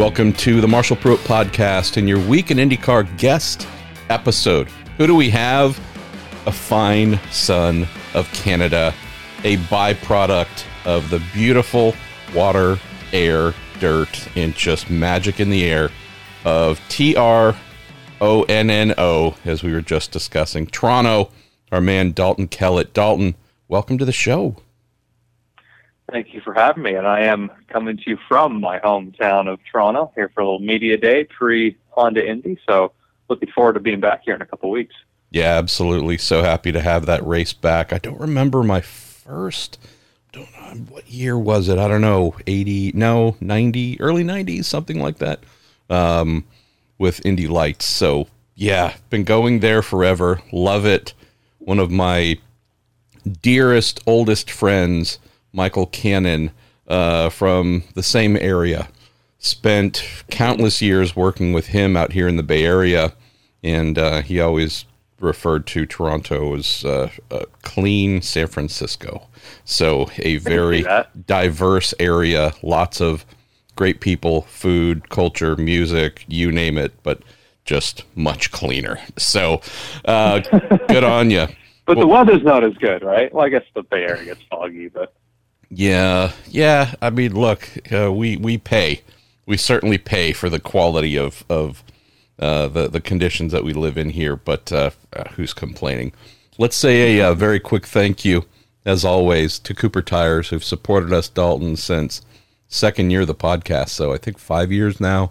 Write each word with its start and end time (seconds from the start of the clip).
Welcome 0.00 0.32
to 0.32 0.62
the 0.62 0.66
Marshall 0.66 0.96
Pruett 0.96 1.18
podcast 1.26 1.98
and 1.98 2.08
your 2.08 2.26
week 2.26 2.50
in 2.50 2.56
IndyCar 2.56 3.18
guest 3.18 3.68
episode. 4.08 4.70
Who 4.96 5.06
do 5.06 5.14
we 5.14 5.28
have? 5.28 5.78
A 6.46 6.52
fine 6.52 7.20
son 7.30 7.86
of 8.14 8.26
Canada, 8.32 8.94
a 9.44 9.58
byproduct 9.58 10.64
of 10.86 11.10
the 11.10 11.22
beautiful 11.34 11.94
water, 12.34 12.78
air, 13.12 13.52
dirt, 13.78 14.26
and 14.36 14.54
just 14.54 14.88
magic 14.88 15.38
in 15.38 15.50
the 15.50 15.66
air 15.66 15.90
of 16.46 16.80
T 16.88 17.14
R 17.14 17.54
O 18.22 18.44
N 18.44 18.70
N 18.70 18.94
O, 18.96 19.36
as 19.44 19.62
we 19.62 19.70
were 19.70 19.82
just 19.82 20.12
discussing. 20.12 20.66
Toronto, 20.66 21.30
our 21.70 21.82
man 21.82 22.12
Dalton 22.12 22.48
Kellett. 22.48 22.94
Dalton, 22.94 23.34
welcome 23.68 23.98
to 23.98 24.06
the 24.06 24.12
show. 24.12 24.56
Thank 26.10 26.34
you 26.34 26.40
for 26.40 26.52
having 26.52 26.82
me. 26.82 26.94
And 26.94 27.06
I 27.06 27.20
am 27.20 27.50
coming 27.68 27.96
to 27.96 28.02
you 28.10 28.18
from 28.28 28.60
my 28.60 28.78
hometown 28.80 29.48
of 29.52 29.60
Toronto 29.70 30.10
here 30.14 30.28
for 30.34 30.40
a 30.40 30.44
little 30.44 30.58
media 30.60 30.96
day 30.96 31.24
pre 31.24 31.76
Honda 31.90 32.26
Indy. 32.26 32.58
So 32.68 32.92
looking 33.28 33.50
forward 33.50 33.74
to 33.74 33.80
being 33.80 34.00
back 34.00 34.22
here 34.24 34.34
in 34.34 34.42
a 34.42 34.46
couple 34.46 34.70
weeks. 34.70 34.94
Yeah, 35.30 35.56
absolutely. 35.56 36.18
So 36.18 36.42
happy 36.42 36.72
to 36.72 36.80
have 36.80 37.06
that 37.06 37.24
race 37.24 37.52
back. 37.52 37.92
I 37.92 37.98
don't 37.98 38.20
remember 38.20 38.62
my 38.64 38.80
first. 38.80 39.78
Don't 40.32 40.52
know 40.52 40.84
what 40.88 41.08
year 41.08 41.38
was 41.38 41.68
it? 41.68 41.78
I 41.78 41.86
don't 41.86 42.00
know. 42.00 42.34
Eighty? 42.46 42.90
No, 42.92 43.36
ninety? 43.40 44.00
Early 44.00 44.24
nineties, 44.24 44.66
something 44.66 45.00
like 45.00 45.18
that. 45.18 45.40
Um, 45.88 46.44
with 46.98 47.24
Indy 47.24 47.46
Lights. 47.46 47.86
So 47.86 48.26
yeah, 48.56 48.94
been 49.10 49.24
going 49.24 49.60
there 49.60 49.82
forever. 49.82 50.40
Love 50.52 50.84
it. 50.86 51.14
One 51.58 51.78
of 51.78 51.90
my 51.90 52.38
dearest, 53.42 54.00
oldest 54.06 54.50
friends 54.50 55.18
Michael 55.52 55.86
Cannon 55.86 56.50
uh, 56.86 57.30
from 57.30 57.84
the 57.94 58.02
same 58.02 58.36
area. 58.36 58.88
Spent 59.38 60.04
countless 60.30 60.82
years 60.82 61.16
working 61.16 61.52
with 61.52 61.68
him 61.68 61.96
out 61.96 62.12
here 62.12 62.28
in 62.28 62.36
the 62.36 62.42
Bay 62.42 62.64
Area, 62.64 63.14
and 63.62 63.98
uh, 63.98 64.20
he 64.20 64.38
always 64.38 64.84
referred 65.18 65.66
to 65.68 65.86
Toronto 65.86 66.54
as 66.56 66.84
uh, 66.84 67.10
a 67.30 67.46
clean 67.62 68.20
San 68.22 68.46
Francisco. 68.48 69.28
So, 69.64 70.10
a 70.18 70.38
very 70.38 70.84
diverse 71.26 71.94
area, 71.98 72.52
lots 72.62 73.00
of 73.00 73.24
great 73.76 74.00
people, 74.00 74.42
food, 74.42 75.08
culture, 75.08 75.56
music, 75.56 76.24
you 76.28 76.52
name 76.52 76.76
it, 76.76 76.92
but 77.02 77.22
just 77.64 78.04
much 78.14 78.50
cleaner. 78.50 78.98
So, 79.16 79.60
uh, 80.04 80.40
good 80.88 81.04
on 81.04 81.30
you. 81.30 81.46
But 81.86 81.96
well, 81.96 82.06
the 82.06 82.12
weather's 82.12 82.44
not 82.44 82.62
as 82.62 82.74
good, 82.74 83.02
right? 83.02 83.34
Well, 83.34 83.44
I 83.44 83.48
guess 83.48 83.64
the 83.74 83.82
Bay 83.82 84.04
Area 84.04 84.26
gets 84.26 84.42
foggy, 84.48 84.88
but 84.88 85.12
yeah, 85.70 86.32
yeah. 86.48 86.94
I 87.00 87.10
mean, 87.10 87.34
look, 87.34 87.68
uh, 87.92 88.12
we 88.12 88.36
we 88.36 88.58
pay, 88.58 89.02
we 89.46 89.56
certainly 89.56 89.98
pay 89.98 90.32
for 90.32 90.50
the 90.50 90.58
quality 90.58 91.16
of 91.16 91.44
of 91.48 91.84
uh, 92.38 92.68
the 92.68 92.88
the 92.88 93.00
conditions 93.00 93.52
that 93.52 93.64
we 93.64 93.72
live 93.72 93.96
in 93.96 94.10
here. 94.10 94.34
But 94.36 94.72
uh, 94.72 94.90
uh 95.12 95.30
who's 95.30 95.52
complaining? 95.54 96.12
Let's 96.58 96.76
say 96.76 97.18
a, 97.18 97.20
a, 97.20 97.30
uh, 97.30 97.34
very 97.34 97.60
quick 97.60 97.86
thank 97.86 98.24
you, 98.24 98.44
as 98.84 99.04
always, 99.04 99.58
to 99.60 99.74
Cooper 99.74 100.02
Tires, 100.02 100.48
who've 100.48 100.64
supported 100.64 101.12
us, 101.12 101.28
Dalton, 101.28 101.76
since 101.76 102.20
second 102.68 103.10
year 103.10 103.22
of 103.22 103.28
the 103.28 103.34
podcast. 103.34 103.90
So 103.90 104.12
I 104.12 104.18
think 104.18 104.38
five 104.38 104.72
years 104.72 105.00
now. 105.00 105.30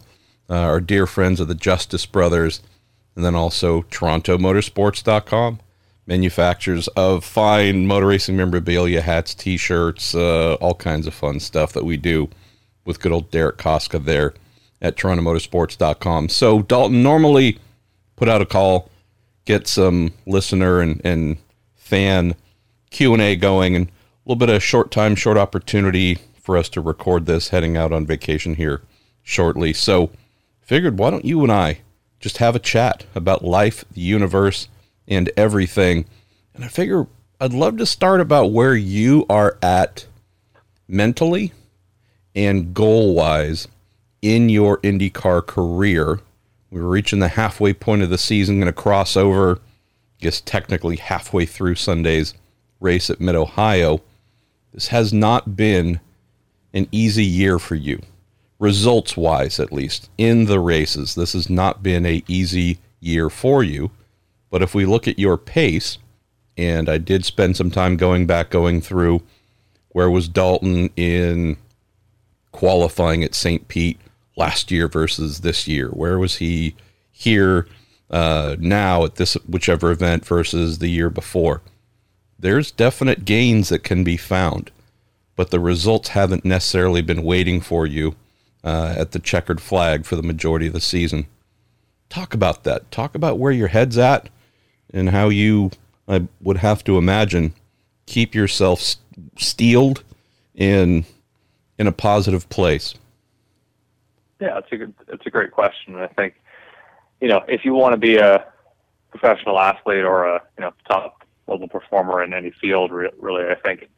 Uh, 0.50 0.56
our 0.56 0.82
dear 0.82 1.06
friends 1.06 1.40
of 1.40 1.48
the 1.48 1.54
Justice 1.54 2.08
Brothers, 2.08 2.62
and 3.16 3.24
then 3.24 3.36
also 3.36 3.84
TorontoMotorsports.com 3.84 5.60
manufacturers 6.10 6.88
of 6.90 7.24
fine 7.24 7.86
motor 7.86 8.08
racing 8.08 8.36
memorabilia, 8.36 9.00
hats, 9.00 9.36
T-shirts, 9.36 10.16
uh, 10.16 10.56
all 10.56 10.74
kinds 10.74 11.06
of 11.06 11.14
fun 11.14 11.40
stuff 11.40 11.72
that 11.74 11.86
we 11.86 11.96
do 11.98 12.28
with 12.84 13.00
good 13.00 13.12
old 13.12 13.30
Derek 13.30 13.58
Koska 13.58 14.00
there 14.00 14.34
at 14.82 14.98
TorontoMotorsports.com. 14.98 16.30
So 16.30 16.64
Dalton 16.64 17.04
normally 17.04 17.60
put 18.16 18.28
out 18.28 18.42
a 18.42 18.46
call, 18.46 18.90
get 19.46 19.68
some 19.68 20.12
listener 20.26 20.82
and, 20.82 21.00
and 21.06 21.38
fan 21.76 22.34
Q 22.90 23.14
and 23.14 23.22
A 23.22 23.36
going, 23.36 23.76
and 23.76 23.88
a 23.88 23.92
little 24.26 24.40
bit 24.40 24.50
of 24.50 24.64
short 24.64 24.90
time, 24.90 25.16
short 25.16 25.38
opportunity 25.38 26.18
for 26.42 26.58
us 26.58 26.70
to 26.70 26.82
record 26.82 27.28
this, 27.28 27.50
heading 27.50 27.78
out 27.78 27.94
on 27.94 28.08
vacation 28.08 28.56
here 28.56 28.82
shortly. 29.22 29.74
So 29.74 30.10
figured, 30.62 30.98
why 30.98 31.12
don't 31.12 31.26
you 31.26 31.44
and 31.44 31.52
I 31.52 31.82
just 32.20 32.38
have 32.38 32.56
a 32.56 32.60
chat 32.60 33.06
about 33.14 33.46
life, 33.46 33.86
the 33.92 34.02
universe 34.02 34.70
and 35.10 35.30
everything. 35.36 36.06
And 36.54 36.64
I 36.64 36.70
figure 36.70 37.08
I'd 37.42 37.54
love 37.54 37.78
to 37.78 37.86
start 37.86 38.22
about 38.22 38.52
where 38.52 38.76
you 38.76 39.26
are 39.30 39.58
at 39.62 40.06
mentally 40.88 41.52
and 42.36 42.74
goal 42.74 43.16
wise 43.16 43.68
in 44.22 44.50
your 44.50 44.78
IndyCar 44.80 45.46
career. 45.46 46.20
We're 46.72 46.84
reaching 46.84 47.20
the 47.20 47.30
halfway 47.30 47.74
point 47.74 48.04
of 48.04 48.10
the 48.10 48.18
season, 48.18 48.60
going 48.60 48.68
to 48.68 48.74
cross 48.74 49.18
over, 49.18 49.56
I 49.56 49.60
guess 50.20 50.42
technically 50.42 50.98
halfway 50.98 51.46
through 51.46 51.76
Sunday's 51.76 52.34
race 52.80 53.10
at 53.10 53.20
Mid 53.20 53.36
Ohio. 53.36 54.02
This 54.74 54.90
has 54.90 55.12
not 55.12 55.56
been 55.56 56.00
an 56.74 56.88
easy 56.92 57.26
year 57.26 57.58
for 57.58 57.76
you, 57.76 58.02
results 58.60 59.18
wise 59.18 59.60
at 59.60 59.72
least, 59.72 60.10
in 60.18 60.46
the 60.46 60.60
races. 60.60 61.16
This 61.16 61.34
has 61.34 61.50
not 61.50 61.82
been 61.82 62.06
a 62.06 62.24
easy 62.28 62.78
year 63.00 63.30
for 63.30 63.64
you. 63.64 63.90
But 64.50 64.62
if 64.62 64.74
we 64.74 64.86
look 64.86 65.08
at 65.08 65.20
your 65.20 65.38
pace, 65.38 65.98
and 66.58 66.90
I 66.90 66.98
did 66.98 67.24
spend 67.24 67.56
some 67.56 67.72
time 67.72 67.98
going 67.98 68.26
back, 68.26 68.50
going 68.50 68.82
through 68.82 69.22
where 69.90 70.10
was 70.10 70.28
Dalton 70.28 70.90
in 70.96 71.58
qualifying 72.52 73.24
at 73.24 73.36
St. 73.36 73.68
Pete 73.68 74.00
last 74.36 74.72
year 74.72 74.88
versus 74.88 75.42
this 75.42 75.68
year? 75.68 75.90
Where 75.90 76.20
was 76.20 76.38
he 76.38 76.76
here 77.12 77.68
uh, 78.10 78.56
now 78.60 79.06
at 79.06 79.16
this 79.16 79.36
whichever 79.48 79.92
event 79.92 80.26
versus 80.26 80.80
the 80.80 80.90
year 80.90 81.10
before? 81.10 81.62
There's 82.38 82.72
definite 82.72 83.26
gains 83.26 83.70
that 83.70 83.84
can 83.84 84.04
be 84.04 84.18
found, 84.18 84.72
but 85.36 85.52
the 85.52 85.60
results 85.60 86.10
haven't 86.10 86.46
necessarily 86.46 87.02
been 87.02 87.24
waiting 87.24 87.62
for 87.62 87.86
you 87.86 88.16
uh, 88.64 88.96
at 88.98 89.12
the 89.12 89.20
checkered 89.20 89.62
flag 89.62 90.06
for 90.06 90.16
the 90.16 90.24
majority 90.24 90.68
of 90.68 90.74
the 90.74 90.82
season. 90.82 91.28
Talk 92.10 92.34
about 92.34 92.64
that. 92.64 92.90
Talk 92.92 93.14
about 93.14 93.40
where 93.40 93.52
your 93.52 93.68
head's 93.68 93.98
at 93.98 94.30
and 94.94 95.10
how 95.10 95.30
you, 95.30 95.72
I 96.08 96.28
would 96.42 96.58
have 96.58 96.84
to 96.86 96.98
imagine, 96.98 97.54
keep 98.06 98.34
yourself 98.34 98.96
steeled 99.38 100.04
in 100.56 101.06
in 101.78 101.88
a 101.88 101.92
positive 101.92 102.50
place. 102.50 102.96
Yeah, 104.42 104.58
it's 104.58 104.68
a 104.72 104.78
good, 104.78 104.94
it's 105.08 105.26
a 105.26 105.30
great 105.30 105.52
question. 105.52 105.96
I 105.96 106.08
think, 106.08 106.36
you 107.22 107.28
know, 107.28 107.44
if 107.48 107.64
you 107.64 107.74
want 107.74 107.94
to 107.94 107.98
be 107.98 108.18
a 108.18 108.46
professional 109.12 109.60
athlete 109.60 110.04
or 110.04 110.26
a 110.28 110.42
you 110.58 110.64
know 110.64 110.74
top 110.88 111.24
level 111.48 111.68
performer 111.68 112.24
in 112.24 112.34
any 112.34 112.52
field, 112.52 112.92
really, 112.92 113.46
I 113.50 113.56
think 113.56 113.90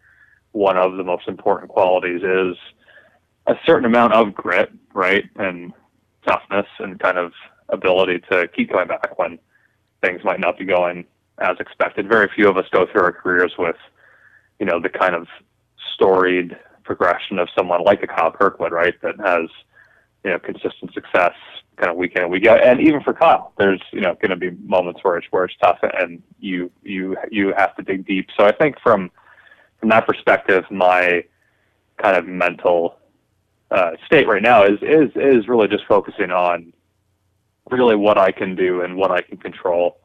one 0.51 0.78
of 0.78 0.97
the 0.97 1.03
most 1.03 1.28
important 1.28 1.69
qualities 1.72 2.22
is 2.24 2.56
a 3.47 3.56
certain 3.66 3.85
amount 3.85 4.13
of 4.13 4.34
grit, 4.34 4.72
right, 4.94 5.25
and 5.35 5.74
toughness, 6.25 6.68
and 6.80 7.00
kind 7.00 7.18
of 7.18 7.34
ability 7.69 8.19
to 8.31 8.47
keep 8.50 8.72
going 8.72 8.88
back 8.88 9.18
when 9.18 9.40
things 10.01 10.23
might 10.23 10.39
not 10.39 10.57
be 10.57 10.66
going 10.66 11.06
as 11.39 11.57
expected. 11.59 12.07
Very 12.07 12.29
few 12.35 12.47
of 12.50 12.57
us 12.57 12.66
go 12.72 12.85
through 12.85 13.03
our 13.03 13.12
careers 13.12 13.53
with, 13.57 13.75
you 14.59 14.66
know, 14.66 14.79
the 14.79 14.89
kind 14.89 15.16
of 15.16 15.28
storied 15.94 16.57
progression 16.84 17.39
of 17.39 17.47
someone 17.56 17.84
like 17.84 18.03
a 18.03 18.07
Kyle 18.07 18.31
Kirkwood, 18.31 18.72
right, 18.72 19.00
that 19.01 19.16
has, 19.19 19.50
you 20.23 20.31
know, 20.31 20.39
consistent 20.39 20.94
success 20.94 21.34
kind 21.78 21.89
of 21.89 21.97
week 21.97 22.16
in 22.16 22.23
and 22.23 22.31
week 22.31 22.45
out. 22.45 22.63
And 22.63 22.79
even 22.81 23.01
for 23.01 23.13
Kyle, 23.13 23.53
there's, 23.57 23.81
you 23.91 24.01
know, 24.01 24.16
going 24.16 24.29
to 24.29 24.35
be 24.35 24.51
moments 24.51 25.00
where 25.03 25.17
it's 25.17 25.28
where 25.31 25.45
it's 25.45 25.56
tough 25.62 25.79
and 25.81 26.22
you 26.39 26.72
you 26.83 27.18
you 27.29 27.53
have 27.57 27.75
to 27.75 27.83
dig 27.83 28.06
deep. 28.06 28.28
So 28.38 28.45
I 28.45 28.51
think 28.51 28.79
from 28.81 29.12
from 29.79 29.89
that 29.89 30.06
perspective, 30.06 30.63
my 30.69 31.23
kind 31.97 32.18
of 32.18 32.28
mental 32.28 32.97
uh, 33.71 33.92
state 34.06 34.27
right 34.27 34.42
now 34.42 34.63
is 34.63 34.80
is 34.81 35.09
is 35.15 35.47
really 35.47 35.68
just 35.68 35.86
focusing 35.88 36.31
on 36.31 36.74
really 37.69 37.96
what 37.96 38.18
I 38.18 38.31
can 38.31 38.56
do 38.56 38.81
and 38.81 38.96
what 38.98 39.12
I 39.12 39.22
can 39.22 39.38
control 39.38 39.98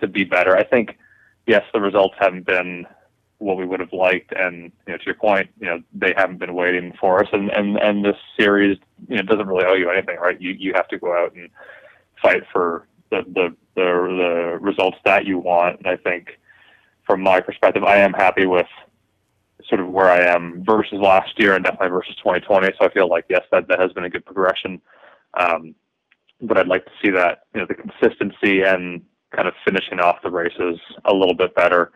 to 0.00 0.06
be 0.06 0.24
better. 0.24 0.56
I 0.56 0.64
think, 0.64 0.98
yes, 1.46 1.64
the 1.72 1.80
results 1.80 2.14
haven't 2.18 2.46
been 2.46 2.86
what 3.38 3.56
we 3.56 3.66
would 3.66 3.80
have 3.80 3.92
liked, 3.92 4.32
and 4.32 4.70
you 4.86 4.92
know, 4.92 4.96
to 4.96 5.04
your 5.04 5.16
point, 5.16 5.50
you 5.58 5.66
know, 5.66 5.82
they 5.92 6.14
haven't 6.16 6.38
been 6.38 6.54
waiting 6.54 6.92
for 7.00 7.22
us, 7.22 7.28
and 7.32 7.50
and 7.50 7.76
and 7.78 8.04
this 8.04 8.16
series, 8.38 8.78
you 9.08 9.16
know, 9.16 9.22
doesn't 9.22 9.48
really 9.48 9.64
owe 9.64 9.74
you 9.74 9.90
anything, 9.90 10.16
right? 10.18 10.40
You 10.40 10.52
you 10.52 10.72
have 10.74 10.88
to 10.88 10.98
go 10.98 11.12
out 11.12 11.34
and 11.34 11.50
fight 12.20 12.44
for 12.52 12.86
the 13.10 13.22
the 13.34 13.56
the, 13.74 13.82
the 13.82 14.58
results 14.60 14.98
that 15.04 15.26
you 15.26 15.38
want, 15.38 15.78
and 15.78 15.88
I 15.88 15.96
think, 15.96 16.38
from 17.04 17.20
my 17.20 17.40
perspective, 17.40 17.82
I 17.82 17.96
am 17.96 18.12
happy 18.12 18.46
with 18.46 18.68
sort 19.68 19.80
of 19.80 19.88
where 19.88 20.10
I 20.10 20.20
am 20.20 20.64
versus 20.64 20.98
last 21.00 21.38
year 21.38 21.54
and 21.54 21.64
definitely 21.64 21.88
versus 21.88 22.14
2020. 22.16 22.68
So 22.78 22.86
I 22.86 22.92
feel 22.92 23.08
like 23.08 23.24
yes, 23.28 23.42
that 23.50 23.66
that 23.68 23.80
has 23.80 23.92
been 23.92 24.04
a 24.04 24.10
good 24.10 24.24
progression. 24.24 24.80
Um, 25.34 25.74
but 26.42 26.58
I'd 26.58 26.68
like 26.68 26.84
to 26.84 26.90
see 27.02 27.10
that 27.10 27.44
you 27.54 27.60
know 27.60 27.66
the 27.66 27.74
consistency 27.74 28.62
and 28.62 29.02
kind 29.34 29.48
of 29.48 29.54
finishing 29.64 30.00
off 30.00 30.22
the 30.22 30.30
races 30.30 30.78
a 31.04 31.12
little 31.12 31.34
bit 31.34 31.54
better. 31.54 31.92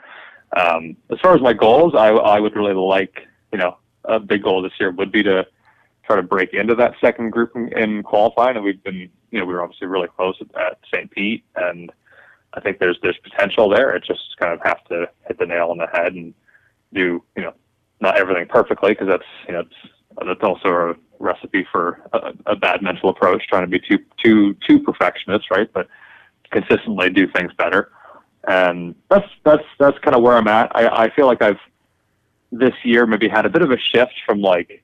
Um, 0.56 0.96
as 1.10 1.18
far 1.20 1.34
as 1.34 1.42
my 1.42 1.52
goals, 1.52 1.94
I, 1.94 2.08
I 2.08 2.40
would 2.40 2.56
really 2.56 2.74
like 2.74 3.26
you 3.52 3.58
know 3.58 3.76
a 4.04 4.20
big 4.20 4.42
goal 4.42 4.62
this 4.62 4.72
year 4.78 4.90
would 4.92 5.12
be 5.12 5.22
to 5.24 5.46
try 6.06 6.16
to 6.16 6.22
break 6.22 6.54
into 6.54 6.74
that 6.76 6.94
second 7.00 7.30
group 7.30 7.52
in, 7.54 7.76
in 7.76 8.02
qualifying, 8.02 8.56
and 8.56 8.64
we've 8.64 8.82
been, 8.82 9.10
you 9.30 9.40
know, 9.40 9.44
we 9.44 9.52
were 9.52 9.62
obviously 9.62 9.88
really 9.88 10.08
close 10.16 10.36
at, 10.40 10.48
at 10.60 10.78
St. 10.92 11.10
Pete, 11.10 11.44
and 11.56 11.92
I 12.54 12.60
think 12.60 12.78
there's 12.78 12.96
there's 13.02 13.18
potential 13.22 13.68
there. 13.68 13.94
It 13.94 14.04
just 14.04 14.36
kind 14.38 14.52
of 14.52 14.60
have 14.64 14.84
to 14.84 15.08
hit 15.26 15.38
the 15.38 15.46
nail 15.46 15.68
on 15.70 15.78
the 15.78 15.88
head 15.92 16.14
and 16.14 16.32
do, 16.94 17.22
you 17.36 17.42
know, 17.42 17.52
not 18.00 18.18
everything 18.18 18.46
perfectly 18.46 18.92
because 18.92 19.08
that's, 19.08 19.24
you 19.46 19.54
know, 19.54 19.60
it's, 19.60 19.92
Uh, 20.18 20.24
that's 20.24 20.42
also 20.42 20.68
a 20.68 20.94
recipe 21.18 21.66
for 21.70 22.00
a, 22.12 22.32
a 22.46 22.56
bad 22.56 22.82
mental 22.82 23.08
approach, 23.08 23.46
trying 23.48 23.62
to 23.62 23.68
be 23.68 23.80
too 23.80 23.98
too 24.22 24.54
too 24.66 24.80
perfectionist, 24.80 25.50
right? 25.50 25.70
But 25.72 25.88
consistently 26.50 27.10
do 27.10 27.26
things 27.28 27.52
better, 27.54 27.90
and 28.48 28.94
that's 29.08 29.28
that's 29.44 29.64
that's 29.78 29.98
kind 29.98 30.16
of 30.16 30.22
where 30.22 30.36
I'm 30.36 30.48
at. 30.48 30.74
I, 30.74 31.04
I 31.04 31.10
feel 31.10 31.26
like 31.26 31.42
I've 31.42 31.60
this 32.52 32.74
year 32.84 33.06
maybe 33.06 33.28
had 33.28 33.46
a 33.46 33.50
bit 33.50 33.62
of 33.62 33.70
a 33.70 33.78
shift 33.78 34.14
from 34.24 34.40
like 34.40 34.82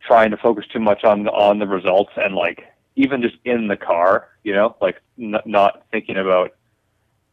trying 0.00 0.30
to 0.30 0.36
focus 0.36 0.66
too 0.72 0.80
much 0.80 1.04
on 1.04 1.26
on 1.28 1.58
the 1.58 1.66
results 1.66 2.12
and 2.16 2.34
like 2.34 2.64
even 2.96 3.22
just 3.22 3.36
in 3.44 3.68
the 3.68 3.76
car, 3.76 4.28
you 4.44 4.52
know, 4.52 4.76
like 4.80 5.00
n- 5.18 5.34
not 5.46 5.84
thinking 5.90 6.16
about 6.16 6.54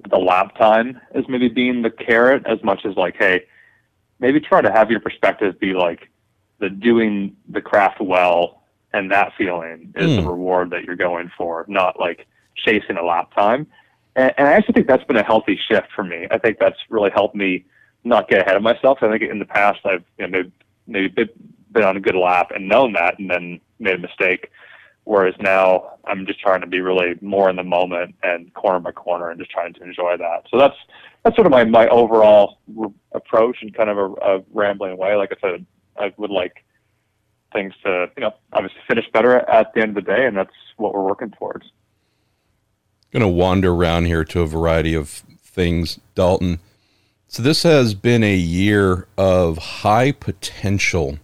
the 0.10 0.18
lap 0.18 0.58
time 0.58 1.00
as 1.14 1.24
maybe 1.28 1.48
being 1.48 1.82
the 1.82 1.90
carrot 1.90 2.44
as 2.48 2.64
much 2.64 2.86
as 2.86 2.96
like, 2.96 3.16
hey, 3.18 3.44
maybe 4.20 4.40
try 4.40 4.62
to 4.62 4.72
have 4.72 4.90
your 4.90 5.00
perspective 5.00 5.60
be 5.60 5.74
like 5.74 6.10
the 6.62 6.70
doing 6.70 7.36
the 7.50 7.62
craft 7.62 8.00
well 8.00 8.62
and 8.94 9.12
that 9.12 9.34
feeling 9.38 9.94
is 9.96 10.12
mm. 10.12 10.16
the 10.18 10.22
hmm. 10.22 10.28
reward 10.28 10.70
that 10.70 10.84
you're 10.84 10.96
going 10.96 11.32
for, 11.38 11.66
not 11.68 12.00
like 12.00 12.28
chasing 12.56 12.98
a 12.98 13.04
lap 13.04 13.34
time. 13.34 13.66
And, 14.16 14.34
and 14.38 14.48
I 14.48 14.54
actually 14.54 14.74
think 14.74 14.88
that's 14.88 15.04
been 15.06 15.18
a 15.18 15.24
healthy 15.24 15.60
shift 15.70 15.88
for 15.96 16.04
me. 16.04 16.28
I 16.30 16.38
think 16.38 16.60
that's 16.60 16.78
really 16.90 17.10
helped 17.10 17.36
me 17.36 17.66
not 18.04 18.28
get 18.30 18.42
ahead 18.42 18.56
of 18.56 18.64
myself. 18.64 19.00
I 19.02 19.10
think 19.10 19.24
in 19.24 19.40
the 19.40 19.46
past 19.46 19.80
I've 19.86 20.04
you 20.18 20.28
know, 20.28 20.44
maybe, 20.88 21.14
maybe 21.16 21.32
been 21.72 21.84
on 21.84 21.98
a 21.98 22.02
good 22.02 22.16
lap 22.16 22.52
and 22.54 22.68
known 22.68 22.94
that 22.94 23.18
and 23.18 23.30
then 23.30 23.62
made 23.80 23.96
a 23.96 24.00
mistake. 24.00 24.52
Whereas 25.04 25.34
now 25.40 25.94
I'm 26.06 26.26
just 26.28 26.40
trying 26.40 26.62
to 26.62 26.68
be 26.68 26.82
really 26.82 27.16
more 27.22 27.50
in 27.50 27.56
the 27.56 27.64
moment 27.64 28.16
and 28.24 28.54
corner 28.54 28.80
by 28.80 28.92
corner 28.92 29.30
and 29.30 29.40
just 29.40 29.52
trying 29.52 29.74
to 29.74 29.84
enjoy 29.84 30.18
that. 30.18 30.46
So 30.52 30.60
that's 30.60 30.76
that's 31.24 31.36
sort 31.36 31.48
of 31.48 31.52
my 31.52 31.64
my 31.64 31.88
overall 31.88 32.60
re- 32.68 32.94
approach 33.14 33.58
and 33.62 33.74
kind 33.74 33.90
of 33.90 33.98
a, 33.98 34.12
a 34.22 34.44
rambling 34.54 34.98
way. 34.98 35.16
Like 35.16 35.32
I 35.32 35.42
said, 35.42 35.66
I 35.98 36.14
would 36.18 36.32
like 36.32 36.64
things 37.54 37.74
to 37.84 38.10
you 38.16 38.22
know 38.22 38.34
obviously 38.54 38.80
finish 38.88 39.06
better 39.14 39.38
at 39.50 39.74
the 39.74 39.82
end 39.82 39.98
of 39.98 40.06
the 40.06 40.12
day, 40.12 40.26
and 40.26 40.36
that's 40.36 40.54
what 40.78 40.94
we're 40.94 41.06
working 41.06 41.32
towards. 41.32 41.66
Going 43.12 43.22
to 43.22 43.28
wander 43.28 43.74
around 43.74 44.06
here 44.06 44.24
to 44.24 44.42
a 44.42 44.48
variety 44.48 44.94
of 44.94 45.10
things, 45.10 46.00
Dalton. 46.16 46.60
So 47.28 47.44
this 47.44 47.64
has 47.64 47.94
been 47.94 48.24
a 48.24 48.36
year 48.36 49.08
of 49.18 49.58
high 49.58 50.12
potential 50.12 51.20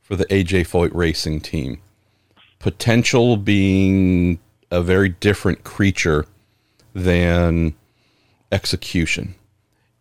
for 0.00 0.16
the 0.16 0.26
AJ 0.26 0.68
Foyt 0.68 0.90
Racing 0.94 1.40
team. 1.40 1.80
Potential 2.58 3.36
being 3.36 4.38
a 4.70 4.82
very 4.82 5.08
different 5.08 5.64
creature 5.64 6.26
than 6.94 7.74
execution. 8.52 9.34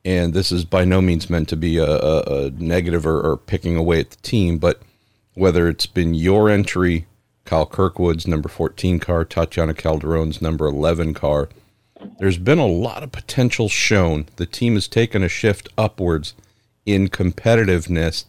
And 0.06 0.34
this 0.34 0.51
is 0.51 0.66
by 0.66 0.86
no 0.86 1.01
means 1.01 1.30
meant 1.30 1.50
to 1.50 1.57
be 1.57 1.78
a, 1.78 1.86
a, 1.86 2.19
a 2.22 2.50
negative 2.51 3.06
or, 3.06 3.22
or 3.22 3.38
picking 3.38 3.75
away 3.75 4.00
at 4.00 4.12
the 4.12 4.18
team, 4.18 4.57
but 4.57 4.81
whether 5.34 5.68
it's 5.68 5.86
been 5.86 6.13
your 6.13 6.50
entry, 6.50 7.06
Kyle 7.46 7.66
Kirkwood's 7.66 8.28
number 8.28 8.50
14 8.50 9.00
car, 9.00 9.25
Tatiana 9.25 9.74
Calderon's 9.74 10.42
number 10.42 10.66
11 10.66 11.13
car, 11.13 11.50
there's 12.19 12.38
been 12.38 12.60
a 12.60 12.68
lot 12.68 13.04
of 13.04 13.12
potential 13.12 13.69
shown. 13.69 14.28
The 14.38 14.46
team 14.46 14.75
has 14.75 14.88
taken 14.88 15.24
a 15.24 15.30
shift 15.30 15.69
upwards 15.78 16.34
in 16.86 17.10
competitiveness. 17.10 18.25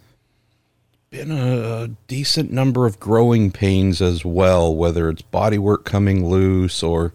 Been 1.10 1.30
a, 1.30 1.88
decent 2.06 2.52
number 2.52 2.86
of 2.86 3.00
growing 3.00 3.50
pains 3.50 4.00
as 4.00 4.24
well, 4.24 4.74
whether 4.74 5.08
it's 5.08 5.22
bodywork 5.22 5.84
coming 5.84 6.28
loose 6.28 6.82
or 6.82 7.12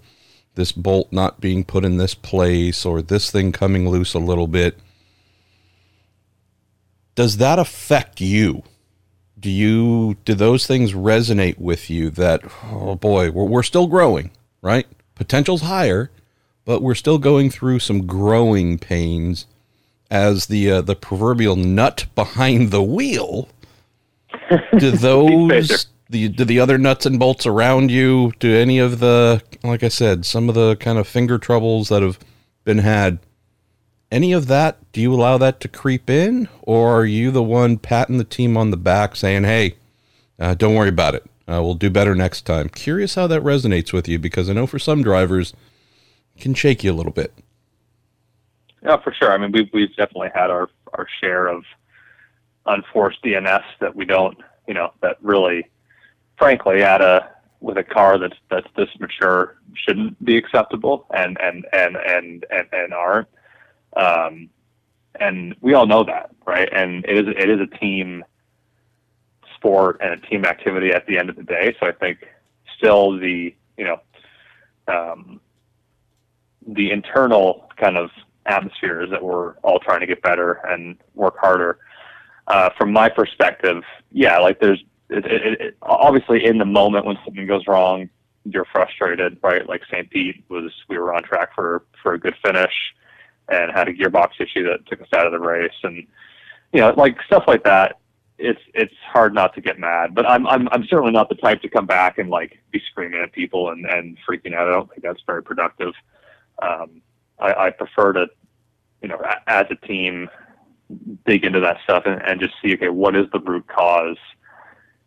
this 0.56 0.72
bolt 0.72 1.12
not 1.12 1.40
being 1.40 1.63
put 1.63 1.86
in 1.86 1.98
this 1.98 2.16
place 2.16 2.86
or 2.86 3.02
this 3.02 3.30
thing 3.30 3.52
coming 3.52 3.88
loose 3.88 4.13
a 4.13 4.19
little 4.19 4.48
bit. 4.48 4.78
Does 7.13 7.38
that 7.38 7.60
affect 7.60 8.19
you? 8.19 8.63
Do 9.40 9.50
you 9.50 10.18
do 10.25 10.34
those 10.34 10.66
things 10.66 10.94
resonate 10.94 11.60
with 11.60 11.90
you 11.90 12.10
that 12.12 12.42
oh 12.72 12.96
boy, 12.96 13.31
we're, 13.31 13.46
we're 13.46 13.63
still 13.63 13.88
growing, 13.88 14.31
right? 14.62 14.88
Potential's 15.13 15.62
higher, 15.62 16.10
but 16.66 16.81
we're 16.81 16.96
still 16.96 17.19
going 17.19 17.50
through 17.50 17.80
some 17.80 18.08
growing 18.08 18.80
pains 18.80 19.46
as 20.10 20.48
the 20.48 20.72
uh, 20.72 20.81
the 20.81 20.96
proverbial 20.96 21.56
nut 21.56 22.08
behind 22.16 22.72
the 22.72 22.84
wheel. 22.84 23.50
Do 24.78 24.92
those 24.92 25.88
the 26.10 26.30
do 26.30 26.46
the 26.46 26.60
other 26.60 26.78
nuts 26.78 27.06
and 27.06 27.19
bolts 27.19 27.46
around 27.46 27.92
you? 27.92 28.34
Do 28.40 28.56
any 28.56 28.80
of 28.80 29.00
the 29.00 29.42
like 29.63 29.84
I 29.84 29.90
said, 29.90 30.25
some 30.25 30.50
of 30.50 30.56
the 30.56 30.75
kind 30.75 30.98
of 30.98 31.07
finger 31.07 31.38
troubles 31.38 31.90
that 31.90 32.02
have 32.02 32.19
been 32.63 32.80
had? 32.80 33.19
Any 34.12 34.34
of 34.34 34.48
that? 34.48 34.78
Do 34.92 35.02
you 35.02 35.13
allow 35.13 35.38
that 35.40 35.60
to 35.62 35.68
creep 35.68 36.10
in, 36.10 36.48
or 36.62 37.00
are 37.00 37.06
you 37.06 37.31
the 37.31 37.44
one 37.44 37.78
patting 37.78 38.18
the 38.18 38.24
team 38.24 38.56
on 38.56 38.72
the 38.72 38.78
back, 38.78 39.16
saying, 39.16 39.44
"Hey, 39.44 39.75
uh, 40.40 40.54
don't 40.54 40.75
worry 40.75 40.90
about 40.90 41.16
it. 41.16 41.24
Uh, 41.48 41.62
we'll 41.63 41.74
do 41.74 41.90
better 41.90 42.16
next 42.16 42.42
time." 42.42 42.69
Curious 42.69 43.16
how 43.16 43.28
that 43.28 43.42
resonates 43.42 43.92
with 43.92 44.08
you 44.08 44.19
because 44.19 44.50
I 44.50 44.54
know 44.54 44.68
for 44.68 44.80
some 44.80 45.01
drivers 45.01 45.54
can 46.40 46.54
shake 46.54 46.84
you 46.84 46.92
a 46.92 46.94
little 46.94 47.12
bit. 47.12 47.34
Yeah, 48.84 48.98
for 48.98 49.12
sure. 49.13 49.31
I 49.31 49.38
mean, 49.38 49.51
we've 49.51 49.69
we've 49.74 49.96
definitely 49.96 50.30
had 50.34 50.51
our 50.51 50.69
our 50.94 51.08
share 51.19 51.48
of 51.48 51.63
unforced 52.66 53.24
DNS 53.24 53.63
that 53.80 53.96
we 53.96 54.06
don't, 54.06 54.38
you 54.68 54.74
know, 54.74 54.92
that 55.01 55.18
really, 55.22 55.68
frankly, 56.38 56.84
at 56.84 57.02
a 57.02 57.30
with 57.62 57.78
a 57.78 57.84
car 57.84 58.18
that's 58.18 58.36
that's 58.50 58.68
this 58.76 58.90
mature 59.00 59.58
shouldn't 59.74 60.24
be 60.24 60.38
acceptable 60.38 61.06
and 61.14 61.38
and 61.42 61.66
and 61.74 61.98
and 61.98 62.46
and, 62.52 62.68
and 62.72 62.94
aren't. 62.94 63.28
Um, 63.96 64.50
and 65.20 65.56
we 65.62 65.74
all 65.74 65.88
know 65.88 66.04
that, 66.04 66.32
right? 66.46 66.70
And 66.72 67.06
it 67.06 67.28
is 67.28 67.36
it 67.38 67.50
is 67.50 67.60
a 67.60 67.78
team 67.78 68.24
sport 69.56 70.00
and 70.02 70.14
a 70.14 70.28
team 70.28 70.46
activity 70.46 70.92
at 70.92 71.08
the 71.08 71.18
end 71.18 71.30
of 71.30 71.36
the 71.36 71.44
day. 71.44 71.76
So 71.80 71.88
I 71.88 71.92
think 71.92 72.20
still 72.78 73.18
the 73.18 73.56
you 73.78 73.86
know 73.86 74.00
um, 74.88 75.40
the 76.68 76.92
internal 76.92 77.70
kind 77.78 77.98
of 77.98 78.10
atmosphere 78.46 79.02
is 79.02 79.10
that 79.10 79.24
we're 79.24 79.54
all 79.64 79.80
trying 79.80 80.02
to 80.02 80.06
get 80.06 80.22
better 80.22 80.54
and 80.68 80.98
work 81.16 81.38
harder. 81.40 81.80
Uh, 82.48 82.70
from 82.78 82.94
my 82.94 83.10
perspective, 83.10 83.84
yeah, 84.12 84.38
like 84.38 84.60
there's 84.60 84.84
it, 85.10 85.25
it, 85.25 85.62
it, 85.62 85.77
obviously 85.82 86.46
in 86.46 86.58
the 86.58 86.65
moment 86.65 87.06
when 87.06 87.18
something 87.24 87.46
goes 87.48 87.68
wrong, 87.68 88.10
you're 88.44 88.65
frustrated, 88.65 89.38
right? 89.41 89.68
Like 89.68 89.82
St. 89.91 90.10
Pete 90.10 90.44
was, 90.50 90.72
we 90.88 90.98
were 90.98 91.13
on 91.13 91.24
track 91.24 91.56
for 91.56 91.84
for 92.01 92.13
a 92.13 92.20
good 92.20 92.36
finish, 92.44 92.74
and 93.50 93.72
had 93.72 93.88
a 93.88 93.94
gearbox 93.94 94.30
issue 94.39 94.63
that 94.65 94.86
took 94.88 95.01
us 95.01 95.08
out 95.15 95.25
of 95.25 95.32
the 95.32 95.39
race, 95.39 95.74
and 95.84 96.06
you 96.74 96.82
know, 96.82 96.94
like 96.96 97.18
stuff 97.25 97.44
like 97.48 97.63
that. 97.63 98.00
It's 98.38 98.62
it's 98.74 98.94
hard 99.12 99.34
not 99.34 99.56
to 99.56 99.62
get 99.62 99.80
mad, 99.80 100.13
but 100.13 100.30
I'm 100.30 100.46
I'm 100.48 100.68
I'm 100.72 100.86
certainly 100.88 101.13
not 101.13 101.30
the 101.30 101.36
type 101.36 101.62
to 101.62 101.70
come 101.70 101.86
back 101.86 102.18
and 102.18 102.30
like 102.30 102.60
be 102.72 102.82
screaming 102.91 103.22
at 103.22 103.32
people 103.32 103.70
and 103.70 103.86
and 103.86 104.18
freaking 104.30 104.53
out. 104.53 104.68
I 104.68 104.72
don't 104.72 104.89
think 104.89 105.01
that's 105.03 105.22
very 105.25 105.41
productive 105.41 105.94
um, 106.62 107.01
I, 107.39 107.53
I 107.53 107.70
prefer 107.72 108.13
to, 108.13 108.27
you 109.01 109.10
know, 109.10 109.22
as 109.48 109.65
a 109.70 109.75
team, 109.88 110.30
dig 111.25 111.44
into 111.44 111.60
that 111.60 111.77
stuff 111.84 112.03
and, 112.06 112.22
and 112.22 112.39
just 112.39 112.53
see, 112.62 112.74
okay, 112.75 112.89
what 112.89 113.15
is 113.15 113.25
the 113.32 113.39
root 113.39 113.68
cause, 113.68 114.18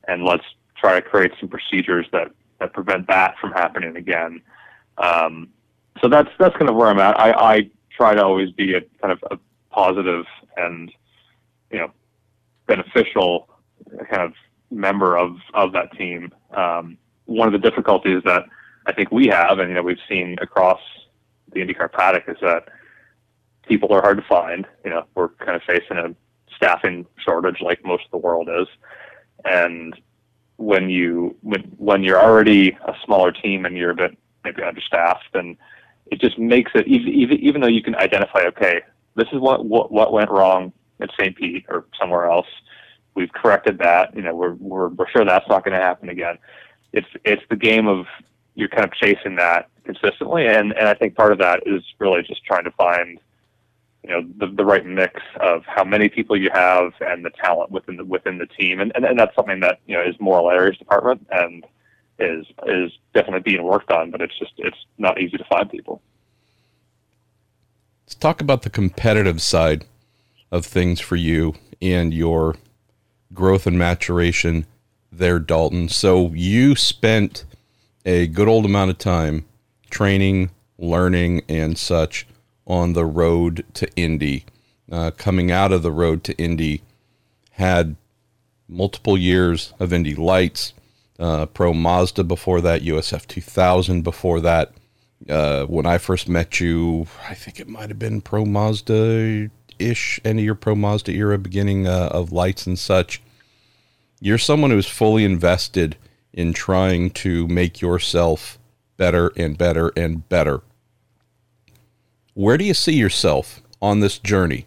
and 0.09 0.25
let's 0.25 0.45
try 0.77 0.95
to 0.95 1.03
create 1.03 1.33
some 1.39 1.49
procedures 1.49 2.07
that 2.13 2.29
that 2.59 2.73
prevent 2.73 3.07
that 3.07 3.39
from 3.41 3.53
happening 3.53 3.97
again. 3.97 4.41
Um, 4.99 5.49
so 6.03 6.09
that's 6.09 6.31
that's 6.39 6.57
kind 6.57 6.69
of 6.69 6.77
where 6.77 6.89
I'm 6.89 6.99
at. 6.99 7.19
I, 7.19 7.31
I 7.33 7.71
try 7.97 8.15
to 8.15 8.25
always 8.25 8.51
be 8.53 8.75
a 8.75 8.81
kind 9.01 9.13
of 9.13 9.23
a 9.31 9.39
positive 9.71 10.25
and 10.57 10.91
you 11.71 11.79
know 11.79 11.93
beneficial 12.67 13.49
kind 14.11 14.23
of 14.23 14.33
member 14.71 15.17
of 15.17 15.37
of 15.55 15.73
that 15.73 15.93
team. 15.93 16.33
Um, 16.51 16.99
one 17.27 17.47
of 17.47 17.53
the 17.53 17.71
difficulties 17.71 18.23
that 18.25 18.45
I 18.87 18.93
think 18.93 19.13
we 19.13 19.27
have, 19.27 19.59
and 19.59 19.69
you 19.69 19.75
know, 19.75 19.83
we've 19.83 19.99
seen 20.09 20.37
across 20.41 20.81
the 21.53 21.61
IndyCar 21.61 21.93
paddock 21.93 22.25
is 22.29 22.37
that 22.41 22.69
people 23.67 23.93
are 23.93 24.01
hard 24.01 24.19
to 24.19 24.25
find. 24.25 24.67
You 24.85 24.91
know, 24.91 25.05
we're 25.15 25.29
kind 25.29 25.55
of 25.55 25.63
facing 25.63 25.99
a 25.99 26.15
staffing 26.57 27.07
shortage 27.19 27.61
like 27.61 27.85
most 27.85 28.05
of 28.07 28.11
the 28.11 28.19
world 28.19 28.49
is, 28.49 28.67
and 29.45 29.95
when 30.57 30.91
you 30.91 31.37
when 31.43 31.63
when 31.79 32.03
you're 32.03 32.21
already 32.21 32.77
a 32.85 32.95
smaller 33.05 33.33
team 33.33 33.65
and 33.65 33.77
you're 33.77 33.91
a 33.91 33.95
bit 33.95 34.19
maybe 34.45 34.63
understaffed, 34.63 35.25
then 35.33 35.57
it 36.11 36.21
just 36.21 36.39
makes 36.39 36.73
it 36.75 36.87
even 36.87 37.39
even 37.39 37.61
though 37.61 37.69
you 37.69 37.83
can 37.83 37.95
identify, 37.95 38.41
okay, 38.41 38.81
this 39.15 39.29
is 39.33 39.41
what 39.41 39.65
what, 39.65 39.91
what 39.93 40.13
went 40.13 40.31
wrong 40.31 40.73
at 41.01 41.11
St. 41.19 41.37
Pete 41.37 41.65
or 41.69 41.87
somewhere 41.99 42.27
else. 42.27 42.47
We've 43.15 43.33
corrected 43.33 43.79
that. 43.79 44.15
You 44.15 44.23
know, 44.23 44.35
we're 44.35 44.55
we're 44.55 44.89
we're 44.89 45.09
sure 45.11 45.25
that's 45.25 45.49
not 45.49 45.65
going 45.65 45.79
to 45.79 45.85
happen 45.85 46.09
again. 46.09 46.39
It's 46.93 47.09
it's 47.25 47.43
the 47.51 47.57
game 47.57 47.87
of 47.87 48.07
you're 48.55 48.69
kind 48.69 48.85
of 48.85 48.93
chasing 48.95 49.37
that 49.37 49.69
consistently, 49.85 50.47
and 50.47 50.73
and 50.73 50.89
I 50.89 50.95
think 50.95 51.15
part 51.15 51.33
of 51.33 51.39
that 51.39 51.63
is 51.67 51.83
really 51.99 52.23
just 52.23 52.45
trying 52.45 52.65
to 52.65 52.73
find 52.73 53.21
you 54.03 54.11
know 54.11 54.23
the, 54.39 54.47
the 54.47 54.65
right 54.65 54.87
mix 54.87 55.21
of 55.41 55.63
how 55.67 55.85
many 55.85 56.09
people 56.09 56.37
you 56.37 56.51
have 56.53 56.93
and 57.01 57.25
the 57.25 57.31
talent 57.31 57.71
within 57.71 57.97
the 57.97 58.05
within 58.05 58.39
the 58.39 58.47
team, 58.47 58.81
and, 58.81 58.93
and, 58.95 59.05
and 59.05 59.19
that's 59.19 59.35
something 59.35 59.61
that 59.61 59.81
you 59.87 59.97
know 59.97 60.03
is 60.03 60.15
more 60.21 60.41
Larry's 60.43 60.79
department 60.79 61.27
and 61.31 61.65
is 62.19 62.47
is 62.67 62.93
definitely 63.15 63.41
being 63.41 63.63
worked 63.63 63.91
on, 63.91 64.11
but 64.11 64.21
it's 64.21 64.39
just 64.39 64.53
it's 64.59 64.77
not 64.99 65.21
easy 65.21 65.37
to 65.37 65.45
find 65.45 65.71
people. 65.71 66.01
Let's 68.05 68.15
talk 68.15 68.41
about 68.41 68.63
the 68.63 68.71
competitive 68.71 69.43
side 69.43 69.85
of 70.51 70.65
things 70.65 71.01
for 71.01 71.17
you 71.17 71.55
and 71.83 72.15
your 72.15 72.57
growth 73.35 73.67
and 73.67 73.79
maturation 73.79 74.67
there, 75.13 75.39
Dalton. 75.39 75.89
So 75.89 76.33
you 76.33 76.75
spent 76.75 77.45
a 78.07 78.27
good 78.27 78.49
old 78.49 78.65
amount 78.65 78.91
of 78.91 78.99
time 78.99 79.45
training, 79.91 80.51
learning, 80.79 81.43
and 81.49 81.77
such 81.77 82.27
on 82.69 82.93
the 82.93 83.07
road 83.07 83.65
to 83.75 83.89
Indy. 83.97 84.45
Uh, 84.91 85.11
coming 85.11 85.51
out 85.51 85.73
of 85.73 85.83
the 85.83 85.93
road 85.93 86.23
to 86.25 86.37
Indy, 86.39 86.83
had 87.53 87.97
multiple 88.69 89.19
years 89.19 89.73
of 89.81 89.93
Indy 89.93 90.15
Lights, 90.15 90.73
uh, 91.19 91.47
Pro 91.47 91.75
Mazda 91.75 92.25
before 92.25 92.61
that, 92.61 92.83
USF 92.83 93.27
2000 93.27 94.03
before 94.03 94.41
that. 94.41 94.73
Uh, 95.29 95.65
when 95.65 95.85
I 95.85 95.99
first 95.99 96.29
met 96.29 96.61
you, 96.61 97.07
I 97.29 97.35
think 97.35 97.59
it 97.59 97.69
might 97.69 97.89
have 97.89 97.99
been 97.99 98.21
Pro 98.21 98.45
Mazda 98.45 99.51
ish, 99.79 100.21
end 100.25 100.39
of 100.39 100.45
your 100.45 100.55
Pro 100.55 100.75
Mazda 100.75 101.13
era, 101.13 101.39
beginning 101.39 101.87
uh, 101.87 102.09
of 102.13 102.33
lights 102.33 102.67
and 102.67 102.79
such. 102.79 103.21
You're 104.21 104.39
someone 104.39 104.71
who's 104.71 104.89
fully 104.89 105.25
invested 105.25 105.97
in 106.33 106.53
trying 106.53 107.11
to 107.11 107.49
make 107.49 107.81
yourself 107.81 108.59
better 108.97 109.33
and 109.37 109.59
better 109.59 109.93
and 109.97 110.29
better. 110.29 110.63
Where 112.39 112.57
do 112.57 112.65
you 112.65 112.75
see 112.75 112.95
yourself 112.95 113.61
on 113.83 114.01
this 114.01 114.19
journey? 114.19 114.67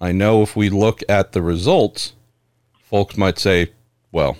I 0.00 0.12
know 0.12 0.42
if 0.42 0.56
we 0.56 0.70
look 0.70 1.02
at 1.08 1.32
the 1.32 1.42
results, 1.42 2.14
folks 2.78 3.16
might 3.16 3.38
say, 3.38 3.72
well, 4.10 4.38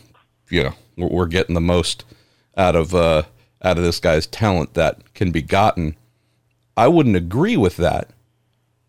you 0.49 0.63
know, 0.63 0.75
we're 0.97 1.27
getting 1.27 1.55
the 1.55 1.61
most 1.61 2.05
out 2.57 2.75
of 2.75 2.95
uh, 2.95 3.25
out 3.63 3.79
of 3.79 3.85
this 3.85 4.01
guy's 4.01 4.27
talent 4.27 4.75
that 4.75 5.15
can 5.15 5.31
be 5.31 5.43
gotten. 5.43 5.97
I 6.77 6.89
wouldn't 6.89 7.17
agree 7.17 7.57
with 7.57 7.77
that 7.77 8.09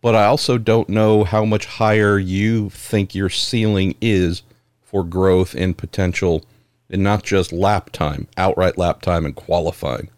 but 0.03 0.15
I 0.15 0.25
also 0.25 0.57
don't 0.57 0.89
know 0.89 1.23
how 1.23 1.45
much 1.45 1.65
higher 1.65 2.19
you 2.19 2.69
think 2.71 3.15
your 3.15 3.29
ceiling 3.29 3.95
is 4.01 4.43
for 4.81 5.05
growth 5.05 5.55
and 5.55 5.77
potential 5.77 6.43
in 6.89 7.03
not 7.03 7.23
just 7.23 7.53
lap 7.53 7.89
time, 7.91 8.27
outright 8.35 8.77
lap 8.77 9.01
time 9.01 9.25
and 9.25 9.33
qualifying, 9.33 10.09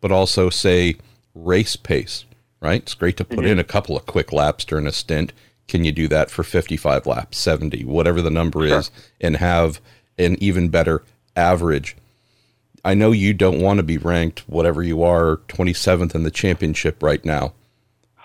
but 0.00 0.10
also 0.10 0.50
say 0.50 0.96
race 1.36 1.76
pace, 1.76 2.24
right? 2.60 2.82
It's 2.82 2.94
great 2.94 3.16
to 3.18 3.24
put 3.24 3.40
mm-hmm. 3.40 3.48
in 3.48 3.58
a 3.58 3.64
couple 3.64 3.96
of 3.96 4.06
quick 4.06 4.32
laps 4.32 4.64
during 4.64 4.86
a 4.86 4.92
stint. 4.92 5.32
Can 5.66 5.84
you 5.84 5.92
do 5.92 6.08
that 6.08 6.30
for 6.30 6.42
55 6.42 7.06
laps, 7.06 7.38
70, 7.38 7.84
whatever 7.84 8.22
the 8.22 8.30
number 8.30 8.66
sure. 8.66 8.78
is, 8.78 8.90
and 9.20 9.36
have 9.36 9.80
an 10.18 10.36
even 10.42 10.68
better 10.68 11.02
average? 11.36 11.96
I 12.84 12.94
know 12.94 13.12
you 13.12 13.34
don't 13.34 13.60
want 13.60 13.78
to 13.78 13.82
be 13.82 13.98
ranked, 13.98 14.48
whatever 14.48 14.82
you 14.82 15.02
are, 15.02 15.38
27th 15.48 16.14
in 16.14 16.22
the 16.22 16.30
championship 16.30 17.02
right 17.02 17.22
now. 17.24 17.52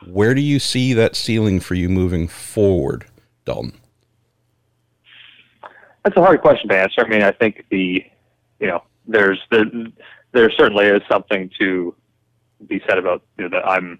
Where 0.05 0.33
do 0.33 0.41
you 0.41 0.59
see 0.59 0.93
that 0.93 1.15
ceiling 1.15 1.59
for 1.59 1.75
you 1.75 1.89
moving 1.89 2.27
forward, 2.27 3.05
Dalton? 3.45 3.73
That's 6.03 6.17
a 6.17 6.21
hard 6.21 6.41
question 6.41 6.69
to 6.69 6.77
answer. 6.77 7.01
I 7.01 7.07
mean, 7.07 7.23
I 7.23 7.31
think 7.31 7.65
the, 7.69 8.05
you 8.59 8.67
know, 8.67 8.83
there's 9.07 9.39
there, 9.51 9.65
there 10.33 10.51
certainly 10.51 10.85
is 10.85 11.01
something 11.09 11.49
to 11.59 11.95
be 12.67 12.81
said 12.87 12.97
about 12.97 13.23
you 13.37 13.45
know, 13.45 13.49
that 13.57 13.67
I'm 13.67 13.99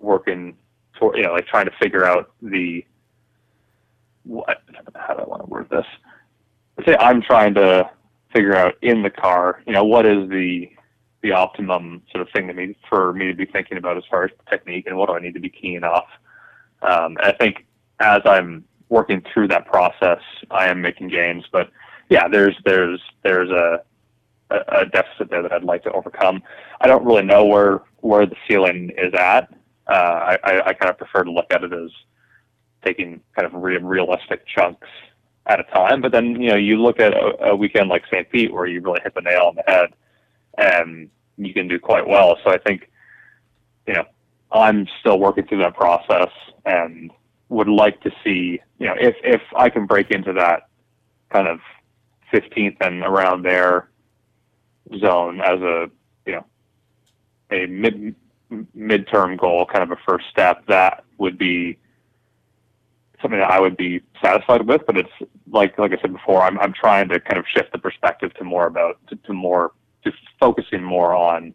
working 0.00 0.56
for, 0.98 1.16
you 1.16 1.22
know, 1.22 1.32
like 1.32 1.46
trying 1.46 1.66
to 1.66 1.72
figure 1.80 2.04
out 2.04 2.32
the 2.42 2.84
what 4.24 4.62
how 4.94 5.14
do 5.14 5.22
I 5.22 5.26
want 5.26 5.42
to 5.42 5.48
word 5.48 5.68
this? 5.70 5.86
Let's 6.76 6.88
say 6.88 6.96
I'm 7.00 7.22
trying 7.22 7.54
to 7.54 7.90
figure 8.32 8.54
out 8.54 8.74
in 8.82 9.02
the 9.02 9.10
car, 9.10 9.62
you 9.66 9.72
know, 9.72 9.84
what 9.84 10.06
is 10.06 10.28
the 10.28 10.70
the 11.22 11.32
optimum 11.32 12.02
sort 12.12 12.22
of 12.22 12.32
thing 12.32 12.46
to 12.46 12.54
me 12.54 12.76
for 12.88 13.12
me 13.12 13.26
to 13.26 13.34
be 13.34 13.44
thinking 13.44 13.76
about 13.76 13.96
as 13.96 14.04
far 14.08 14.24
as 14.24 14.30
technique 14.48 14.86
and 14.86 14.96
what 14.96 15.08
do 15.08 15.14
I 15.14 15.20
need 15.20 15.34
to 15.34 15.40
be 15.40 15.48
keying 15.48 15.82
off. 15.82 16.06
Um, 16.82 17.16
I 17.20 17.32
think 17.32 17.66
as 17.98 18.20
I'm 18.24 18.64
working 18.88 19.22
through 19.32 19.48
that 19.48 19.66
process, 19.66 20.20
I 20.50 20.68
am 20.68 20.80
making 20.80 21.08
gains. 21.08 21.44
But 21.50 21.70
yeah, 22.08 22.28
there's 22.28 22.56
there's 22.64 23.00
there's 23.22 23.50
a 23.50 23.82
a 24.50 24.86
deficit 24.86 25.28
there 25.28 25.42
that 25.42 25.52
I'd 25.52 25.64
like 25.64 25.82
to 25.84 25.92
overcome. 25.92 26.42
I 26.80 26.86
don't 26.86 27.04
really 27.04 27.24
know 27.24 27.44
where 27.44 27.82
where 28.00 28.26
the 28.26 28.36
ceiling 28.48 28.92
is 28.96 29.12
at. 29.14 29.52
Uh, 29.88 30.36
I, 30.44 30.60
I 30.66 30.72
kind 30.74 30.90
of 30.90 30.98
prefer 30.98 31.24
to 31.24 31.30
look 31.30 31.46
at 31.50 31.64
it 31.64 31.72
as 31.72 31.90
taking 32.84 33.20
kind 33.34 33.46
of 33.46 33.60
re- 33.62 33.78
realistic 33.78 34.46
chunks 34.46 34.86
at 35.46 35.60
a 35.60 35.64
time. 35.64 36.00
But 36.00 36.12
then 36.12 36.40
you 36.40 36.50
know 36.50 36.56
you 36.56 36.80
look 36.80 37.00
at 37.00 37.14
a, 37.14 37.50
a 37.50 37.56
weekend 37.56 37.88
like 37.88 38.04
St. 38.12 38.28
Pete 38.30 38.52
where 38.52 38.66
you 38.66 38.80
really 38.80 39.00
hit 39.02 39.14
the 39.14 39.22
nail 39.22 39.44
on 39.44 39.54
the 39.54 39.64
head 39.66 39.90
and 40.58 41.10
you 41.36 41.54
can 41.54 41.68
do 41.68 41.78
quite 41.78 42.06
well. 42.06 42.36
So 42.44 42.50
I 42.50 42.58
think, 42.58 42.90
you 43.86 43.94
know, 43.94 44.04
I'm 44.52 44.86
still 45.00 45.18
working 45.18 45.46
through 45.46 45.62
that 45.62 45.74
process 45.74 46.30
and 46.66 47.10
would 47.48 47.68
like 47.68 48.00
to 48.02 48.10
see, 48.24 48.60
you 48.78 48.86
know, 48.86 48.94
if 49.00 49.14
if 49.22 49.40
I 49.56 49.70
can 49.70 49.86
break 49.86 50.10
into 50.10 50.32
that 50.34 50.68
kind 51.30 51.48
of 51.48 51.60
15th 52.32 52.76
and 52.80 53.02
around 53.02 53.42
there 53.42 53.88
zone 54.98 55.40
as 55.40 55.60
a, 55.60 55.90
you 56.26 56.32
know, 56.32 56.44
a 57.50 57.66
mid 57.66 58.14
midterm 58.76 59.38
goal, 59.38 59.66
kind 59.66 59.82
of 59.82 59.90
a 59.90 60.00
first 60.06 60.26
step, 60.30 60.66
that 60.66 61.04
would 61.18 61.38
be 61.38 61.78
something 63.20 63.38
that 63.38 63.50
I 63.50 63.60
would 63.60 63.76
be 63.76 64.00
satisfied 64.22 64.66
with. 64.66 64.86
But 64.86 64.96
it's 64.96 65.30
like 65.50 65.78
like 65.78 65.92
I 65.92 66.00
said 66.00 66.12
before, 66.12 66.42
I'm 66.42 66.58
I'm 66.58 66.72
trying 66.72 67.08
to 67.08 67.20
kind 67.20 67.38
of 67.38 67.44
shift 67.46 67.72
the 67.72 67.78
perspective 67.78 68.32
to 68.34 68.44
more 68.44 68.66
about 68.66 68.98
to, 69.08 69.16
to 69.16 69.32
more 69.32 69.72
just 70.04 70.16
focusing 70.40 70.82
more 70.82 71.14
on 71.14 71.54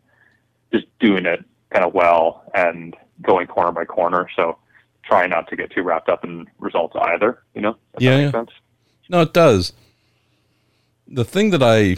just 0.72 0.86
doing 1.00 1.26
it 1.26 1.44
kind 1.72 1.86
of 1.86 1.94
well 1.94 2.44
and 2.54 2.96
going 3.22 3.48
corner 3.48 3.72
by 3.72 3.86
corner. 3.86 4.28
So 4.36 4.58
trying 5.04 5.30
not 5.30 5.48
to 5.50 5.56
get 5.56 5.72
too 5.72 5.84
wrapped 5.84 6.10
up 6.10 6.24
in 6.24 6.48
results 6.60 6.96
either, 7.00 7.44
you 7.54 7.62
know? 7.62 7.78
yeah. 8.00 8.32
yeah. 8.32 8.44
No, 9.10 9.22
it 9.22 9.34
does. 9.34 9.74
The 11.08 11.26
thing 11.26 11.50
that 11.52 11.62
I, 11.62 11.98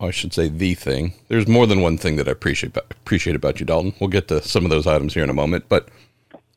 I 0.00 0.10
should 0.10 0.32
say 0.32 0.48
the 0.48 0.74
thing, 0.74 1.14
there's 1.28 1.46
more 1.46 1.66
than 1.66 1.80
one 1.80 1.98
thing 1.98 2.16
that 2.16 2.28
I 2.28 2.32
appreciate, 2.32 2.76
appreciate 2.76 3.36
about 3.36 3.60
you, 3.60 3.66
Dalton. 3.66 3.94
We'll 4.00 4.08
get 4.08 4.28
to 4.28 4.42
some 4.42 4.64
of 4.64 4.70
those 4.70 4.86
items 4.86 5.14
here 5.14 5.24
in 5.24 5.30
a 5.30 5.34
moment, 5.34 5.66
but 5.68 5.88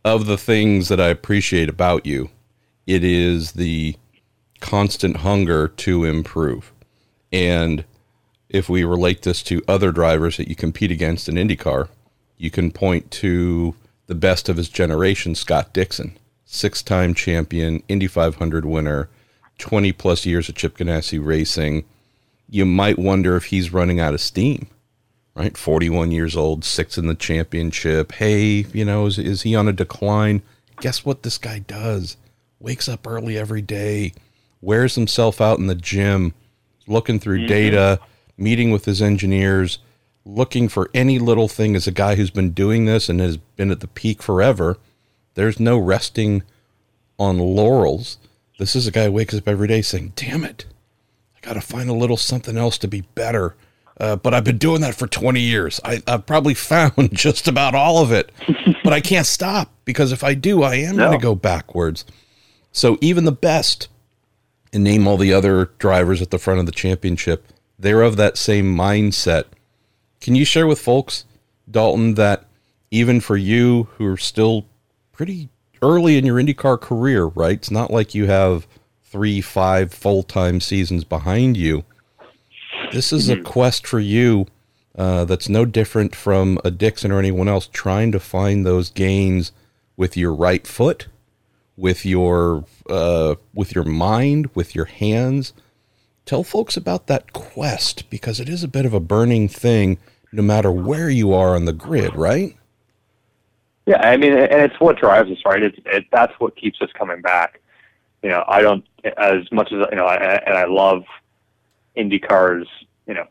of 0.03 0.25
the 0.25 0.37
things 0.37 0.87
that 0.89 0.99
I 0.99 1.09
appreciate 1.09 1.69
about 1.69 2.05
you, 2.05 2.29
it 2.85 3.03
is 3.03 3.53
the 3.53 3.95
constant 4.59 5.17
hunger 5.17 5.67
to 5.67 6.03
improve. 6.03 6.71
And 7.31 7.85
if 8.49 8.69
we 8.69 8.83
relate 8.83 9.23
this 9.23 9.43
to 9.43 9.61
other 9.67 9.91
drivers 9.91 10.37
that 10.37 10.47
you 10.47 10.55
compete 10.55 10.91
against 10.91 11.29
in 11.29 11.35
IndyCar, 11.35 11.89
you 12.37 12.49
can 12.49 12.71
point 12.71 13.11
to 13.11 13.75
the 14.07 14.15
best 14.15 14.47
of 14.47 14.57
his 14.57 14.69
generation, 14.69 15.35
Scott 15.35 15.73
Dixon, 15.73 16.17
six 16.45 16.81
time 16.81 17.13
champion, 17.13 17.83
Indy 17.87 18.07
500 18.07 18.65
winner, 18.65 19.09
20 19.57 19.91
plus 19.91 20.25
years 20.25 20.47
of 20.49 20.55
Chip 20.55 20.77
Ganassi 20.77 21.23
racing. 21.23 21.83
You 22.49 22.65
might 22.65 22.97
wonder 22.99 23.35
if 23.35 23.45
he's 23.45 23.73
running 23.73 23.99
out 23.99 24.13
of 24.13 24.21
steam, 24.21 24.67
right? 25.35 25.57
41 25.57 26.11
years 26.11 26.35
old, 26.35 26.63
six 26.63 26.97
in 26.97 27.07
the 27.07 27.15
championship. 27.15 28.13
Hey, 28.13 28.65
you 28.73 28.85
know, 28.85 29.05
is, 29.05 29.19
is 29.19 29.41
he 29.41 29.55
on 29.55 29.67
a 29.67 29.73
decline? 29.73 30.41
Guess 30.79 31.05
what 31.05 31.23
this 31.23 31.37
guy 31.37 31.59
does? 31.59 32.17
Wakes 32.59 32.87
up 32.87 33.05
early 33.05 33.37
every 33.37 33.61
day, 33.61 34.13
wears 34.61 34.95
himself 34.95 35.41
out 35.41 35.59
in 35.59 35.67
the 35.67 35.75
gym, 35.75 36.33
looking 36.87 37.19
through 37.19 37.39
mm-hmm. 37.39 37.47
data 37.47 37.99
meeting 38.37 38.71
with 38.71 38.85
his 38.85 39.01
engineers, 39.01 39.79
looking 40.23 40.69
for 40.69 40.89
any 40.93 41.19
little 41.19 41.47
thing 41.47 41.75
as 41.75 41.87
a 41.87 41.91
guy 41.91 42.15
who's 42.15 42.29
been 42.29 42.51
doing 42.51 42.85
this 42.85 43.09
and 43.09 43.19
has 43.19 43.37
been 43.37 43.71
at 43.71 43.79
the 43.79 43.87
peak 43.87 44.21
forever. 44.21 44.77
There's 45.33 45.59
no 45.59 45.77
resting 45.77 46.43
on 47.17 47.39
laurels. 47.39 48.17
This 48.59 48.75
is 48.75 48.87
a 48.87 48.91
guy 48.91 49.05
who 49.05 49.11
wakes 49.11 49.35
up 49.35 49.47
every 49.47 49.67
day 49.67 49.81
saying, 49.81 50.13
damn 50.15 50.43
it, 50.43 50.65
got 51.47 51.53
to 51.53 51.61
find 51.61 51.89
a 51.89 51.93
little 51.93 52.17
something 52.17 52.57
else 52.57 52.77
to 52.79 52.87
be 52.87 53.01
better. 53.15 53.55
Uh, 53.99 54.15
but 54.15 54.33
I've 54.33 54.43
been 54.43 54.57
doing 54.57 54.81
that 54.81 54.93
for 54.95 55.07
20 55.07 55.39
years. 55.39 55.79
I, 55.83 56.03
have 56.07 56.25
probably 56.25 56.53
found 56.53 57.09
just 57.13 57.47
about 57.47 57.73
all 57.73 58.03
of 58.03 58.11
it, 58.11 58.31
but 58.83 58.93
I 58.93 59.01
can't 59.01 59.25
stop 59.25 59.71
because 59.85 60.11
if 60.11 60.23
I 60.23 60.33
do, 60.33 60.61
I 60.61 60.75
am 60.75 60.97
no. 60.97 61.07
going 61.07 61.19
to 61.19 61.23
go 61.23 61.35
backwards. 61.35 62.05
So 62.71 62.97
even 63.01 63.25
the 63.25 63.31
best, 63.31 63.87
and 64.73 64.83
name 64.83 65.07
all 65.07 65.17
the 65.17 65.33
other 65.33 65.71
drivers 65.79 66.21
at 66.21 66.29
the 66.29 66.37
front 66.37 66.59
of 66.59 66.65
the 66.65 66.71
championship, 66.71 67.47
they're 67.79 68.01
of 68.01 68.17
that 68.17 68.37
same 68.37 68.75
mindset. 68.75 69.45
Can 70.19 70.35
you 70.35 70.45
share 70.45 70.67
with 70.67 70.79
folks, 70.79 71.25
Dalton, 71.69 72.15
that 72.15 72.45
even 72.91 73.19
for 73.19 73.37
you 73.37 73.87
who 73.95 74.05
are 74.05 74.17
still 74.17 74.65
pretty 75.11 75.49
early 75.81 76.17
in 76.17 76.25
your 76.25 76.37
IndyCar 76.37 76.79
career, 76.79 77.25
right? 77.25 77.57
It's 77.57 77.71
not 77.71 77.91
like 77.91 78.13
you 78.13 78.27
have 78.27 78.67
three, 79.09 79.41
five 79.41 79.93
full 79.93 80.23
time 80.23 80.59
seasons 80.59 81.03
behind 81.03 81.57
you. 81.57 81.83
This 82.91 83.11
is 83.11 83.29
a 83.29 83.35
mm-hmm. 83.35 83.43
quest 83.43 83.87
for 83.87 83.99
you 83.99 84.47
uh, 84.97 85.25
that's 85.25 85.49
no 85.49 85.65
different 85.65 86.15
from 86.15 86.59
a 86.65 86.71
Dixon 86.71 87.11
or 87.11 87.19
anyone 87.19 87.47
else 87.47 87.67
trying 87.67 88.11
to 88.11 88.19
find 88.19 88.65
those 88.65 88.89
gains 88.89 89.51
with 89.95 90.17
your 90.17 90.33
right 90.33 90.65
foot, 90.65 91.07
with 91.75 92.05
your 92.05 92.65
uh, 92.89 93.35
with 93.53 93.75
your 93.75 93.83
mind, 93.83 94.49
with 94.55 94.75
your 94.75 94.85
hands. 94.85 95.53
Tell 96.25 96.43
folks 96.43 96.75
about 96.75 97.07
that 97.07 97.31
quest 97.31 98.09
because 98.09 98.39
it 98.39 98.49
is 98.49 98.63
a 98.63 98.67
bit 98.67 98.85
of 98.85 98.93
a 98.93 98.99
burning 98.99 99.47
thing, 99.47 99.97
no 100.31 100.41
matter 100.41 100.71
where 100.71 101.09
you 101.09 101.33
are 101.33 101.55
on 101.55 101.65
the 101.65 101.73
grid, 101.73 102.15
right? 102.15 102.57
Yeah, 103.85 104.01
I 104.01 104.17
mean, 104.17 104.33
and 104.33 104.61
it's 104.61 104.79
what 104.79 104.97
drives 104.97 105.31
us, 105.31 105.37
right? 105.45 105.63
It's 105.63 105.77
it, 105.85 106.05
that's 106.11 106.33
what 106.39 106.55
keeps 106.57 106.81
us 106.81 106.89
coming 106.97 107.21
back. 107.21 107.61
You 108.21 108.29
know, 108.29 108.43
I 108.47 108.61
don't 108.61 108.83
as 109.17 109.51
much 109.51 109.71
as 109.71 109.85
you 109.91 109.97
know, 109.97 110.05
I, 110.05 110.35
and 110.45 110.57
I 110.57 110.65
love 110.65 111.03
IndyCars. 111.97 112.65
You 113.07 113.15
know, 113.15 113.27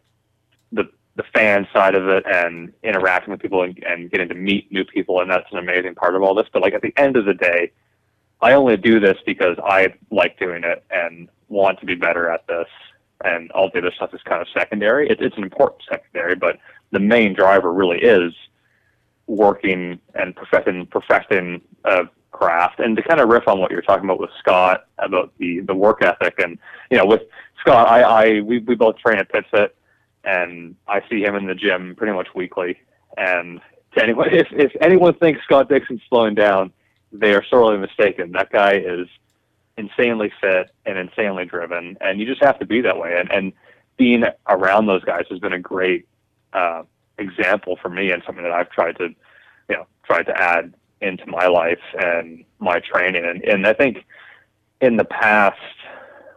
the 0.72 0.90
the 1.16 1.24
fan 1.34 1.66
side 1.72 1.94
of 1.94 2.08
it 2.08 2.24
and 2.26 2.72
interacting 2.82 3.32
with 3.32 3.40
people 3.40 3.62
and, 3.62 3.78
and 3.84 4.10
getting 4.10 4.28
to 4.28 4.34
meet 4.34 4.70
new 4.70 4.84
people, 4.84 5.20
and 5.20 5.30
that's 5.30 5.50
an 5.52 5.58
amazing 5.58 5.94
part 5.94 6.14
of 6.14 6.22
all 6.22 6.34
this. 6.34 6.46
But 6.52 6.62
like 6.62 6.74
at 6.74 6.82
the 6.82 6.92
end 6.96 7.16
of 7.16 7.24
the 7.24 7.34
day, 7.34 7.72
I 8.40 8.52
only 8.52 8.76
do 8.76 9.00
this 9.00 9.16
because 9.24 9.56
I 9.64 9.94
like 10.10 10.38
doing 10.38 10.62
it 10.64 10.84
and 10.90 11.28
want 11.48 11.80
to 11.80 11.86
be 11.86 11.94
better 11.94 12.30
at 12.30 12.46
this. 12.46 12.68
And 13.24 13.50
all 13.52 13.70
the 13.72 13.78
other 13.78 13.92
stuff 13.96 14.12
is 14.12 14.20
kind 14.24 14.42
of 14.42 14.48
secondary. 14.52 15.08
It, 15.08 15.22
it's 15.22 15.36
an 15.38 15.42
important 15.42 15.82
secondary, 15.88 16.34
but 16.34 16.58
the 16.90 17.00
main 17.00 17.32
driver 17.32 17.72
really 17.72 17.98
is 17.98 18.34
working 19.26 19.98
and 20.14 20.36
perfecting 20.36 20.86
perfecting 20.86 21.60
a 21.84 22.02
craft. 22.32 22.80
And 22.80 22.96
to 22.96 23.02
kind 23.02 23.20
of 23.20 23.28
riff 23.28 23.48
on 23.48 23.60
what 23.60 23.70
you're 23.70 23.82
talking 23.82 24.04
about 24.04 24.20
with 24.20 24.30
Scott 24.38 24.86
about 24.98 25.32
the 25.38 25.60
the 25.60 25.74
work 25.74 26.02
ethic, 26.02 26.38
and 26.38 26.58
you 26.90 26.98
know, 26.98 27.06
with 27.06 27.22
Scott, 27.60 27.88
I, 27.88 28.02
I 28.02 28.40
we 28.40 28.58
we 28.58 28.74
both 28.74 28.98
train 28.98 29.18
at 29.18 29.30
Pitfit, 29.30 29.70
and 30.24 30.76
I 30.88 31.02
see 31.08 31.22
him 31.22 31.34
in 31.34 31.46
the 31.46 31.54
gym 31.54 31.94
pretty 31.96 32.12
much 32.12 32.28
weekly. 32.34 32.78
And 33.16 33.60
to 33.94 34.02
anyone, 34.02 34.28
if 34.32 34.48
if 34.52 34.72
anyone 34.80 35.14
thinks 35.14 35.42
Scott 35.44 35.68
Dixon's 35.68 36.02
slowing 36.08 36.34
down, 36.34 36.72
they 37.12 37.34
are 37.34 37.44
sorely 37.44 37.78
mistaken. 37.78 38.32
That 38.32 38.50
guy 38.50 38.74
is 38.74 39.08
insanely 39.78 40.32
fit 40.40 40.70
and 40.86 40.98
insanely 40.98 41.44
driven, 41.44 41.96
and 42.00 42.20
you 42.20 42.26
just 42.26 42.42
have 42.42 42.58
to 42.58 42.66
be 42.66 42.80
that 42.82 42.98
way. 42.98 43.18
And 43.18 43.30
and 43.32 43.52
being 43.96 44.24
around 44.48 44.86
those 44.86 45.04
guys 45.04 45.24
has 45.30 45.38
been 45.38 45.54
a 45.54 45.58
great 45.58 46.06
uh, 46.52 46.82
example 47.18 47.78
for 47.80 47.88
me 47.88 48.10
and 48.12 48.22
something 48.26 48.44
that 48.44 48.52
I've 48.52 48.70
tried 48.70 48.96
to, 48.98 49.08
you 49.68 49.76
know, 49.76 49.86
tried 50.04 50.24
to 50.24 50.38
add 50.38 50.74
into 51.00 51.26
my 51.26 51.46
life 51.46 51.80
and 51.98 52.44
my 52.58 52.80
training. 52.80 53.24
And, 53.24 53.42
and 53.44 53.66
I 53.66 53.72
think 53.72 54.04
in 54.80 54.96
the 54.96 55.04
past, 55.04 55.58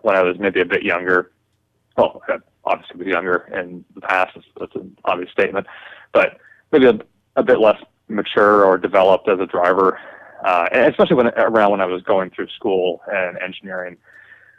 when 0.01 0.16
I 0.16 0.24
was 0.24 0.38
maybe 0.39 0.62
a 0.62 0.66
bit 0.66 0.84
younger, 0.84 1.32
well, 1.98 2.22
obviously 2.66 2.98
was 2.98 3.08
younger 3.08 3.50
in 3.54 3.84
the 3.96 4.01
past, 4.01 4.38
that's 4.60 4.75
an 4.75 4.96
obvious 5.06 5.32
statement, 5.32 5.68
but 6.13 6.38
maybe 6.72 6.86
a, 6.86 7.00
a 7.36 7.44
bit 7.44 7.60
less 7.60 7.82
mature 8.08 8.66
or 8.66 8.78
developed 8.78 9.28
as 9.30 9.39
a 9.39 9.46
driver, 9.46 10.00
uh, 10.46 10.68
and 10.72 10.89
especially 10.89 11.16
when 11.16 11.28
around 11.30 11.72
when 11.72 11.82
I 11.82 11.86
was 11.86 12.01
going 12.04 12.30
through 12.30 12.48
school 12.50 13.01
and 13.12 13.38
engineering, 13.38 13.98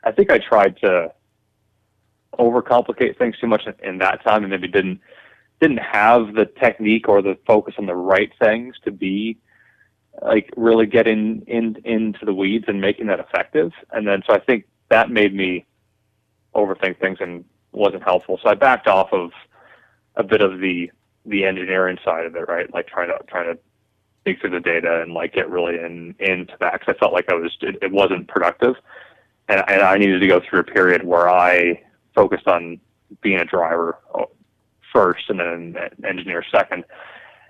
I 0.05 0.13
think 0.13 0.31
I 0.31 0.39
tried 0.39 0.77
to 0.79 1.13
overcomplicate 2.39 3.19
things 3.19 3.37
too 3.39 3.47
much 3.47 3.67
in, 3.67 3.75
in 3.83 3.99
that 3.99 4.23
time, 4.23 4.45
and 4.45 4.51
maybe 4.51 4.69
didn't 4.69 5.01
didn't 5.61 5.79
have 5.79 6.35
the 6.35 6.47
technique 6.47 7.09
or 7.09 7.21
the 7.21 7.37
focus 7.47 7.75
on 7.79 7.87
the 7.87 7.95
right 7.95 8.33
things 8.41 8.77
to 8.85 8.91
be 8.91 9.37
like 10.23 10.51
really 10.57 10.87
getting 10.87 11.43
in 11.47 11.77
into 11.85 12.25
the 12.25 12.35
weeds 12.35 12.67
and 12.69 12.81
making 12.81 13.07
that 13.07 13.21
effective. 13.21 13.73
And 13.93 14.07
then 14.07 14.23
so 14.27 14.35
I 14.35 14.41
think 14.41 14.67
that 14.89 15.11
made 15.11 15.35
me 15.35 15.67
overthink 16.55 16.99
things 16.99 17.19
and 17.21 17.45
wasn't 17.73 18.03
helpful. 18.03 18.39
So 18.43 18.51
I 18.51 18.55
backed 18.55 18.89
off 18.89 19.13
of 19.13 19.31
a 20.17 20.23
bit 20.23 20.41
of 20.41 20.61
the 20.61 20.91
the 21.27 21.45
engineering 21.45 21.99
side 22.05 22.27
of 22.27 22.35
it, 22.37 22.49
right? 22.49 22.73
Like 22.73 22.87
trying 22.87 23.09
to 23.09 23.19
trying 23.27 23.55
to 23.55 23.59
dig 24.25 24.41
through 24.41 24.51
the 24.51 24.61
data 24.61 25.01
and 25.03 25.13
like 25.13 25.33
get 25.33 25.49
really 25.49 25.77
in 25.77 26.15
into 26.19 26.55
that 26.61 26.81
because 26.81 26.95
I 26.95 26.99
felt 26.99 27.13
like 27.13 27.31
I 27.31 27.35
was 27.35 27.57
it, 27.61 27.79
it 27.83 27.93
wasn't 27.93 28.29
productive, 28.29 28.77
and, 29.49 29.63
and 29.69 29.83
I 29.83 29.97
needed 29.97 30.21
to 30.21 30.27
go 30.27 30.41
through 30.41 30.61
a 30.61 30.65
period 30.65 31.05
where 31.05 31.29
I 31.29 31.83
focused 32.15 32.49
on 32.49 32.81
being 33.23 33.41
a 33.41 33.45
driver 33.45 33.99
oh, 34.15 34.31
first 34.93 35.29
and 35.29 35.41
then 35.41 35.77
engineer 36.05 36.45
second. 36.51 36.85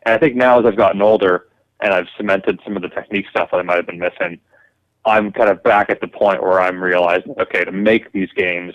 And 0.04 0.14
I 0.14 0.18
think 0.18 0.37
now 0.37 0.58
as 0.58 0.66
I've 0.66 0.76
gotten 0.76 1.02
older 1.02 1.48
and 1.82 1.92
I've 1.92 2.08
cemented 2.16 2.60
some 2.64 2.76
of 2.76 2.82
the 2.82 2.88
technique 2.88 3.26
stuff 3.30 3.50
that 3.50 3.58
I 3.58 3.62
might 3.62 3.76
have 3.76 3.86
been 3.86 3.98
missing, 3.98 4.40
I'm 5.04 5.32
kind 5.32 5.48
of 5.48 5.62
back 5.62 5.90
at 5.90 6.00
the 6.00 6.08
point 6.08 6.42
where 6.42 6.60
I'm 6.60 6.82
realizing, 6.82 7.34
okay, 7.40 7.64
to 7.64 7.72
make 7.72 8.12
these 8.12 8.30
games 8.36 8.74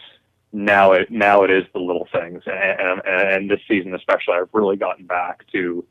now, 0.51 0.93
it 0.93 1.11
now 1.11 1.43
it 1.43 1.51
is 1.51 1.65
the 1.73 1.79
little 1.79 2.07
things, 2.11 2.41
and, 2.45 2.79
and, 2.79 3.01
and 3.05 3.51
this 3.51 3.59
season 3.67 3.93
especially, 3.93 4.35
I've 4.35 4.49
really 4.53 4.77
gotten 4.77 5.05
back 5.05 5.45
to 5.51 5.85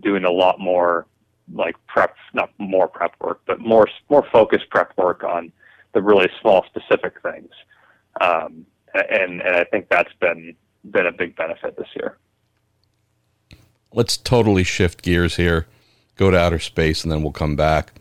doing 0.00 0.24
a 0.24 0.30
lot 0.30 0.58
more 0.58 1.06
like 1.52 1.76
prep, 1.86 2.16
not 2.32 2.50
more 2.58 2.88
prep 2.88 3.14
work, 3.20 3.40
but 3.46 3.60
more 3.60 3.88
more 4.08 4.26
focused 4.32 4.68
prep 4.70 4.96
work 4.96 5.22
on 5.22 5.52
the 5.92 6.02
really 6.02 6.28
small 6.40 6.64
specific 6.66 7.20
things. 7.22 7.50
Um, 8.20 8.66
and 8.94 9.40
and 9.42 9.56
I 9.56 9.64
think 9.64 9.88
that's 9.88 10.12
been 10.20 10.56
been 10.90 11.06
a 11.06 11.12
big 11.12 11.36
benefit 11.36 11.76
this 11.76 11.88
year. 11.94 12.18
Let's 13.92 14.16
totally 14.16 14.64
shift 14.64 15.02
gears 15.02 15.36
here, 15.36 15.66
go 16.16 16.30
to 16.30 16.38
outer 16.38 16.58
space, 16.58 17.02
and 17.02 17.12
then 17.12 17.22
we'll 17.22 17.32
come 17.32 17.56
back. 17.56 17.92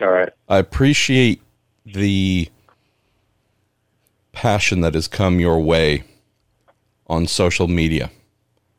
All 0.00 0.08
right. 0.08 0.30
I 0.48 0.58
appreciate 0.58 1.42
the 1.84 2.48
passion 4.32 4.80
that 4.80 4.94
has 4.94 5.08
come 5.08 5.40
your 5.40 5.60
way 5.60 6.04
on 7.06 7.26
social 7.26 7.68
media. 7.68 8.10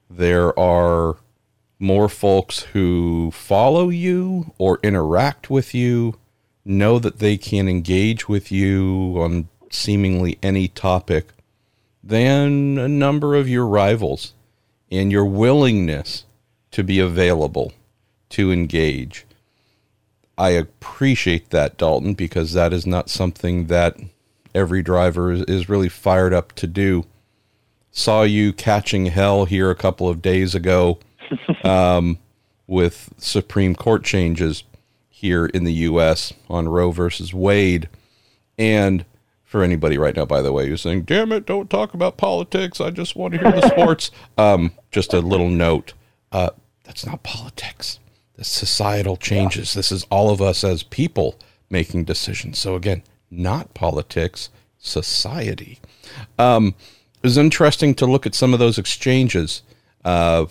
There 0.09 0.57
are 0.57 1.17
more 1.79 2.09
folks 2.09 2.61
who 2.73 3.31
follow 3.31 3.89
you 3.89 4.53
or 4.57 4.79
interact 4.83 5.49
with 5.49 5.73
you, 5.73 6.15
know 6.63 6.99
that 6.99 7.19
they 7.19 7.37
can 7.37 7.67
engage 7.67 8.29
with 8.29 8.51
you 8.51 9.15
on 9.17 9.49
seemingly 9.71 10.37
any 10.43 10.67
topic 10.67 11.27
than 12.03 12.77
a 12.77 12.87
number 12.87 13.35
of 13.35 13.49
your 13.49 13.65
rivals 13.65 14.33
and 14.91 15.11
your 15.11 15.25
willingness 15.25 16.25
to 16.71 16.83
be 16.83 16.99
available 16.99 17.73
to 18.31 18.51
engage. 18.51 19.25
I 20.37 20.49
appreciate 20.49 21.49
that, 21.51 21.77
Dalton, 21.77 22.13
because 22.13 22.53
that 22.53 22.73
is 22.73 22.87
not 22.87 23.09
something 23.09 23.67
that 23.67 23.97
every 24.55 24.81
driver 24.81 25.31
is, 25.31 25.69
really 25.69 25.89
fired 25.89 26.33
up 26.33 26.53
to 26.53 26.67
do. 26.67 27.05
Saw 27.91 28.23
you 28.23 28.53
catching 28.53 29.07
hell 29.07 29.45
here 29.45 29.69
a 29.69 29.75
couple 29.75 30.09
of 30.09 30.21
days 30.21 30.55
ago 30.55 30.99
um, 31.63 32.17
with 32.67 33.13
Supreme 33.17 33.75
Court 33.75 34.03
changes 34.03 34.63
here 35.09 35.45
in 35.45 35.63
the 35.63 35.73
U.S. 35.73 36.33
on 36.49 36.67
Roe 36.67 36.91
versus 36.91 37.33
Wade. 37.33 37.89
And 38.57 39.05
for 39.43 39.63
anybody 39.63 39.97
right 39.97 40.15
now, 40.15 40.25
by 40.25 40.41
the 40.41 40.53
way, 40.53 40.67
who's 40.67 40.81
saying, 40.81 41.03
damn 41.03 41.31
it, 41.33 41.45
don't 41.45 41.69
talk 41.69 41.93
about 41.93 42.17
politics. 42.17 42.79
I 42.79 42.89
just 42.89 43.15
want 43.15 43.33
to 43.33 43.39
hear 43.39 43.51
the 43.51 43.67
sports. 43.69 44.09
Um, 44.37 44.71
just 44.91 45.13
a 45.13 45.19
little 45.19 45.49
note. 45.49 45.93
Uh, 46.31 46.51
that's 46.85 47.05
not 47.05 47.23
politics. 47.23 47.99
That's 48.35 48.49
societal 48.49 49.17
changes. 49.17 49.73
Yeah. 49.73 49.79
This 49.79 49.91
is 49.91 50.05
all 50.09 50.29
of 50.29 50.41
us 50.41 50.63
as 50.63 50.83
people 50.83 51.35
making 51.69 52.05
decisions. 52.05 52.59
So 52.59 52.75
again, 52.75 53.03
not 53.29 53.73
politics, 53.73 54.49
society. 54.77 55.79
Um, 56.37 56.75
it 57.15 57.23
was 57.23 57.37
interesting 57.37 57.93
to 57.95 58.05
look 58.05 58.25
at 58.25 58.35
some 58.35 58.53
of 58.53 58.59
those 58.59 58.77
exchanges 58.77 59.61
uh, 60.03 60.45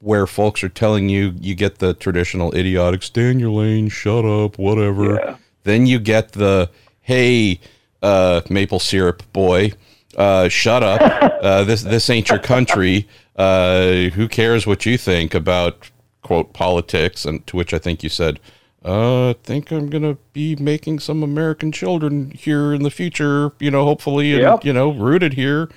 where 0.00 0.26
folks 0.26 0.62
are 0.64 0.68
telling 0.68 1.08
you 1.08 1.34
you 1.40 1.54
get 1.54 1.78
the 1.78 1.94
traditional 1.94 2.54
idiotic 2.54 3.02
stay 3.02 3.30
in 3.30 3.40
your 3.40 3.50
lane, 3.50 3.88
shut 3.88 4.24
up, 4.24 4.58
whatever. 4.58 5.14
Yeah. 5.14 5.36
Then 5.64 5.86
you 5.86 5.98
get 5.98 6.32
the 6.32 6.70
hey, 7.00 7.60
uh, 8.02 8.40
maple 8.50 8.80
syrup 8.80 9.22
boy, 9.32 9.72
uh, 10.16 10.48
shut 10.48 10.82
up. 10.82 11.32
Uh, 11.46 11.62
this 11.62 11.82
this 11.82 12.10
ain't 12.10 12.28
your 12.28 12.40
country. 12.40 13.06
Uh, 13.36 14.08
who 14.14 14.26
cares 14.26 14.66
what 14.66 14.84
you 14.84 14.98
think 14.98 15.32
about 15.32 15.90
quote 16.26 16.52
politics? 16.52 17.24
And 17.24 17.46
to 17.46 17.56
which 17.56 17.72
I 17.72 17.78
think 17.78 18.02
you 18.02 18.08
said, 18.08 18.40
uh, 18.84 19.30
I 19.30 19.32
think 19.42 19.70
I'm 19.70 19.88
gonna 19.88 20.18
be 20.32 20.56
making 20.56 21.00
some 21.00 21.22
American 21.22 21.72
children 21.72 22.30
here 22.32 22.72
in 22.74 22.82
the 22.82 22.90
future. 22.90 23.52
You 23.58 23.70
know, 23.70 23.84
hopefully, 23.84 24.32
and 24.32 24.42
yep. 24.42 24.64
you 24.64 24.72
know, 24.72 24.90
rooted 24.90 25.34
here 25.34 25.68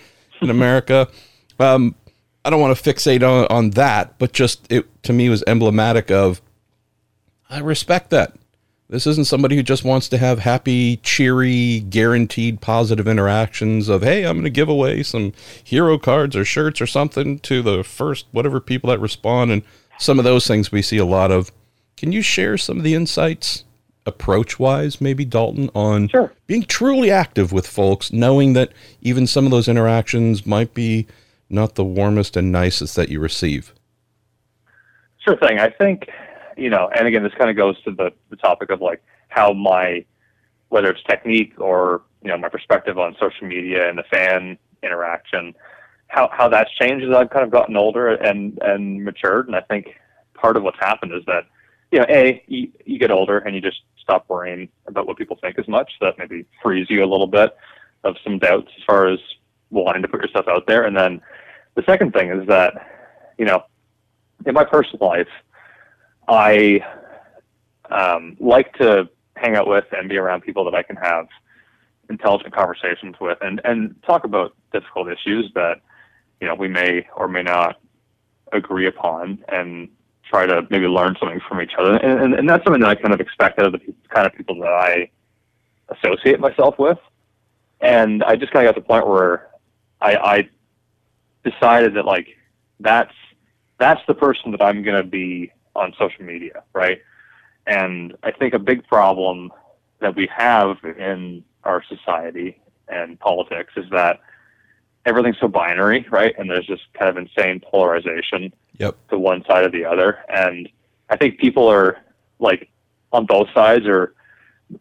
in 0.42 0.50
America. 0.50 1.08
Um, 1.62 1.96
I 2.46 2.50
don't 2.50 2.62
want 2.62 2.78
to 2.78 2.82
fixate 2.82 3.22
on, 3.22 3.46
on 3.48 3.72
that, 3.72 4.18
but 4.18 4.32
just 4.32 4.72
it 4.72 4.88
to 5.04 5.12
me 5.12 5.28
was 5.28 5.44
emblematic 5.46 6.10
of 6.10 6.42
I 7.50 7.60
respect 7.60 8.12
that. 8.12 8.34
This 8.90 9.06
isn't 9.06 9.28
somebody 9.28 9.56
who 9.56 9.62
just 9.62 9.84
wants 9.84 10.10
to 10.10 10.18
have 10.18 10.40
happy, 10.40 10.98
cheery, 10.98 11.82
guaranteed 11.82 12.60
positive 12.60 13.08
interactions 13.08 13.88
of, 13.88 14.02
hey, 14.02 14.26
I'm 14.26 14.38
going 14.38 14.46
to 14.46 14.50
give 14.50 14.68
away 14.68 15.04
some 15.04 15.34
hero 15.64 16.00
cards 16.00 16.36
or 16.36 16.44
shirts 16.44 16.82
or 16.82 16.88
something 16.88 17.38
to 17.40 17.62
the 17.62 17.84
first 17.84 18.26
whatever 18.32 18.60
people 18.60 18.90
that 18.90 19.00
respond. 19.00 19.52
And 19.52 19.62
some 20.00 20.18
of 20.18 20.26
those 20.26 20.48
things 20.48 20.72
we 20.72 20.82
see 20.82 20.98
a 20.98 21.06
lot 21.06 21.32
of. 21.32 21.52
Can 21.98 22.12
you 22.12 22.22
share 22.22 22.58
some 22.58 22.78
of 22.78 22.84
the 22.84 22.96
insights, 22.96 23.66
approach 24.06 24.58
wise, 24.58 25.00
maybe, 25.00 25.26
Dalton, 25.26 25.70
on 25.76 26.08
sure. 26.08 26.34
being 26.48 26.64
truly 26.64 27.12
active 27.12 27.52
with 27.52 27.68
folks, 27.68 28.12
knowing 28.12 28.54
that 28.54 28.72
even 29.02 29.28
some 29.28 29.46
of 29.46 29.52
those 29.52 29.68
interactions 29.68 30.46
might 30.46 30.74
be 30.74 31.06
not 31.50 31.76
the 31.76 31.84
warmest 31.84 32.38
and 32.38 32.52
nicest 32.52 32.96
that 32.96 33.10
you 33.10 33.20
receive? 33.20 33.74
Sure 35.20 35.38
thing. 35.38 35.60
I 35.60 35.70
think 35.70 36.10
you 36.60 36.70
know, 36.70 36.90
and 36.96 37.08
again, 37.08 37.24
this 37.24 37.34
kind 37.38 37.50
of 37.50 37.56
goes 37.56 37.82
to 37.84 37.92
the, 37.92 38.12
the 38.30 38.36
topic 38.36 38.70
of 38.70 38.82
like 38.82 39.02
how 39.30 39.54
my, 39.54 40.06
whether 40.68 40.90
it's 40.90 41.02
technique 41.04 41.54
or, 41.58 42.02
you 42.22 42.30
know, 42.30 42.38
my 42.38 42.50
perspective 42.50 43.00
on 43.00 43.16
social 43.20 43.48
media 43.48 43.88
and 43.90 43.98
the 43.98 44.04
fan 44.04 44.58
interaction, 44.84 45.56
how, 46.10 46.28
how 46.32 46.50
that's 46.50 46.72
changed 46.74 47.06
as 47.06 47.16
I've 47.16 47.30
kind 47.30 47.46
of 47.46 47.52
gotten 47.52 47.78
older 47.78 48.10
and, 48.16 48.58
and 48.62 49.06
matured. 49.06 49.48
And 49.48 49.56
I 49.56 49.62
think 49.62 49.96
part 50.34 50.58
of 50.58 50.64
what's 50.64 50.80
happened 50.80 51.14
is 51.14 51.24
that, 51.26 51.46
you 51.92 52.00
know, 52.00 52.06
A, 52.10 52.44
you, 52.48 52.72
you 52.86 53.00
get 53.00 53.12
older 53.12 53.38
and 53.40 53.56
you 53.56 53.62
just 53.62 53.82
stop 54.02 54.26
worrying 54.28 54.70
about 54.88 55.08
what 55.08 55.18
people 55.18 55.38
think 55.40 55.58
as 55.60 55.68
much. 55.68 55.92
So 56.00 56.06
that 56.06 56.18
maybe 56.18 56.46
frees 56.62 56.88
you 56.90 57.04
a 57.04 57.06
little 57.06 57.28
bit 57.28 57.56
of 58.04 58.16
some 58.24 58.40
doubts 58.40 58.70
as 58.76 58.84
far 58.86 59.08
as 59.08 59.20
wanting 59.70 60.02
to 60.02 60.08
put 60.08 60.22
yourself 60.22 60.48
out 60.48 60.66
there. 60.68 60.84
And 60.86 60.98
then 60.98 61.22
the 61.76 61.84
second 61.84 62.12
thing 62.14 62.32
is 62.32 62.48
that, 62.48 62.74
you 63.38 63.46
know, 63.46 63.64
in 64.46 64.54
my 64.56 64.64
personal 64.64 65.08
life, 65.08 65.28
I 66.28 66.84
um, 67.92 68.36
like 68.40 68.74
to 68.74 69.10
hang 69.36 69.56
out 69.56 69.68
with 69.68 69.86
and 69.92 70.10
be 70.10 70.18
around 70.18 70.42
people 70.42 70.66
that 70.66 70.74
I 70.74 70.82
can 70.82 70.96
have 70.96 71.28
intelligent 72.10 72.54
conversations 72.54 73.16
with 73.22 73.38
and, 73.42 73.62
and 73.64 73.96
talk 74.04 74.24
about 74.24 74.56
difficult 74.74 75.08
issues 75.08 75.52
that, 75.54 75.82
you 76.42 76.48
know, 76.48 76.56
we 76.56 76.68
may 76.68 77.08
or 77.16 77.28
may 77.28 77.44
not 77.44 77.80
agree 78.52 78.88
upon 78.88 79.44
and 79.50 79.90
try 80.30 80.46
to 80.46 80.66
maybe 80.70 80.86
learn 80.88 81.16
something 81.20 81.42
from 81.48 81.62
each 81.62 81.74
other. 81.78 81.96
And, 81.96 82.22
and, 82.22 82.34
and 82.36 82.50
that's 82.50 82.64
something 82.64 82.82
that 82.82 82.90
I 82.90 82.96
kind 82.96 83.14
of 83.14 83.20
expect 83.20 83.60
out 83.60 83.68
of 83.68 83.74
the 83.74 83.94
kind 84.10 84.28
of 84.28 84.34
people 84.34 84.60
that 84.60 84.72
I 84.72 85.10
associate 85.90 86.40
myself 86.40 86.78
with. 86.78 87.00
And 87.82 88.24
I 88.24 88.36
just 88.36 88.52
kind 88.52 88.68
of 88.68 88.76
got 88.76 88.80
to 88.80 88.82
the 88.82 88.88
point 88.88 89.08
where 89.08 89.50
I, 90.02 90.16
I 90.16 90.50
decided 91.50 91.96
that 91.96 92.06
like 92.06 92.28
that's 92.80 93.14
that's 93.78 94.02
the 94.08 94.14
person 94.14 94.52
that 94.52 94.62
I'm 94.62 94.84
going 94.84 94.98
to 94.98 95.08
be 95.08 95.52
on 95.76 95.94
social 95.98 96.24
media, 96.24 96.64
right? 96.74 97.02
And 97.66 98.16
I 98.24 98.32
think 98.32 98.54
a 98.54 98.60
big 98.60 98.86
problem 98.88 99.52
that 100.00 100.16
we 100.16 100.28
have 100.36 100.78
in 100.84 101.44
our 101.64 101.84
society 101.84 102.60
and 102.88 103.20
politics 103.20 103.74
is 103.78 103.86
that 103.92 104.20
everything's 105.06 105.40
so 105.40 105.48
binary, 105.48 106.06
right? 106.10 106.36
And 106.38 106.50
there's 106.50 106.66
just 106.66 106.84
kind 106.94 107.10
of 107.10 107.18
insane 107.18 107.60
polarization 107.60 108.54
yep. 108.78 108.96
to 109.10 109.18
one 109.18 109.44
side 109.46 109.66
or 109.66 109.70
the 109.70 109.86
other. 109.86 110.20
And 110.30 110.70
I 111.10 111.18
think 111.18 111.40
people 111.40 111.68
are 111.68 111.98
like 112.40 112.70
on 113.12 113.26
both 113.26 113.48
sides 113.54 113.86
are 113.88 114.14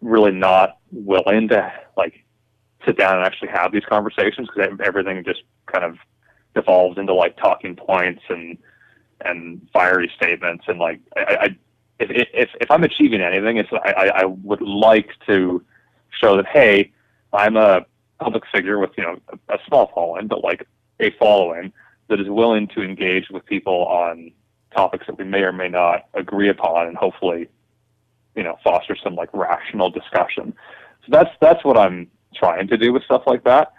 really 0.00 0.32
not 0.32 0.78
willing 0.92 1.48
to 1.48 1.72
like 1.96 2.24
sit 2.86 2.98
down 2.98 3.16
and 3.16 3.24
actually 3.24 3.48
have 3.48 3.72
these 3.72 3.84
conversations 3.88 4.48
because 4.54 4.70
everything 4.84 5.22
just 5.24 5.42
kind 5.66 5.84
of 5.84 5.96
devolves 6.54 6.98
into 6.98 7.14
like 7.14 7.36
talking 7.36 7.74
points 7.76 8.22
and 8.28 8.58
and 9.22 9.68
fiery 9.72 10.10
statements 10.16 10.64
and 10.68 10.78
like 10.78 11.00
I, 11.16 11.36
I 11.40 11.56
if, 11.98 12.10
if 12.32 12.50
if 12.60 12.70
I'm 12.70 12.84
achieving 12.84 13.20
anything, 13.20 13.56
it's 13.58 13.68
I, 13.72 14.10
I 14.14 14.24
would 14.24 14.60
like 14.60 15.10
to 15.26 15.64
show 16.10 16.36
that 16.36 16.46
hey, 16.46 16.92
I'm 17.32 17.56
a 17.56 17.84
public 18.18 18.44
figure 18.52 18.78
with 18.78 18.90
you 18.96 19.04
know 19.04 19.18
a, 19.48 19.58
small 19.66 19.90
following, 19.94 20.26
but 20.26 20.42
like 20.42 20.66
a 21.00 21.10
following 21.18 21.72
that 22.08 22.20
is 22.20 22.28
willing 22.28 22.68
to 22.68 22.82
engage 22.82 23.30
with 23.30 23.44
people 23.46 23.86
on 23.86 24.32
topics 24.74 25.06
that 25.06 25.18
we 25.18 25.24
may 25.24 25.40
or 25.40 25.52
may 25.52 25.68
not 25.68 26.08
agree 26.14 26.48
upon, 26.48 26.86
and 26.86 26.96
hopefully, 26.96 27.48
you 28.34 28.42
know, 28.42 28.56
foster 28.62 28.96
some 29.02 29.14
like 29.14 29.28
rational 29.32 29.90
discussion. 29.90 30.54
So 31.04 31.08
that's 31.10 31.30
that's 31.40 31.64
what 31.64 31.76
I'm 31.76 32.10
trying 32.34 32.68
to 32.68 32.76
do 32.76 32.92
with 32.92 33.04
stuff 33.04 33.22
like 33.26 33.44
that. 33.44 33.72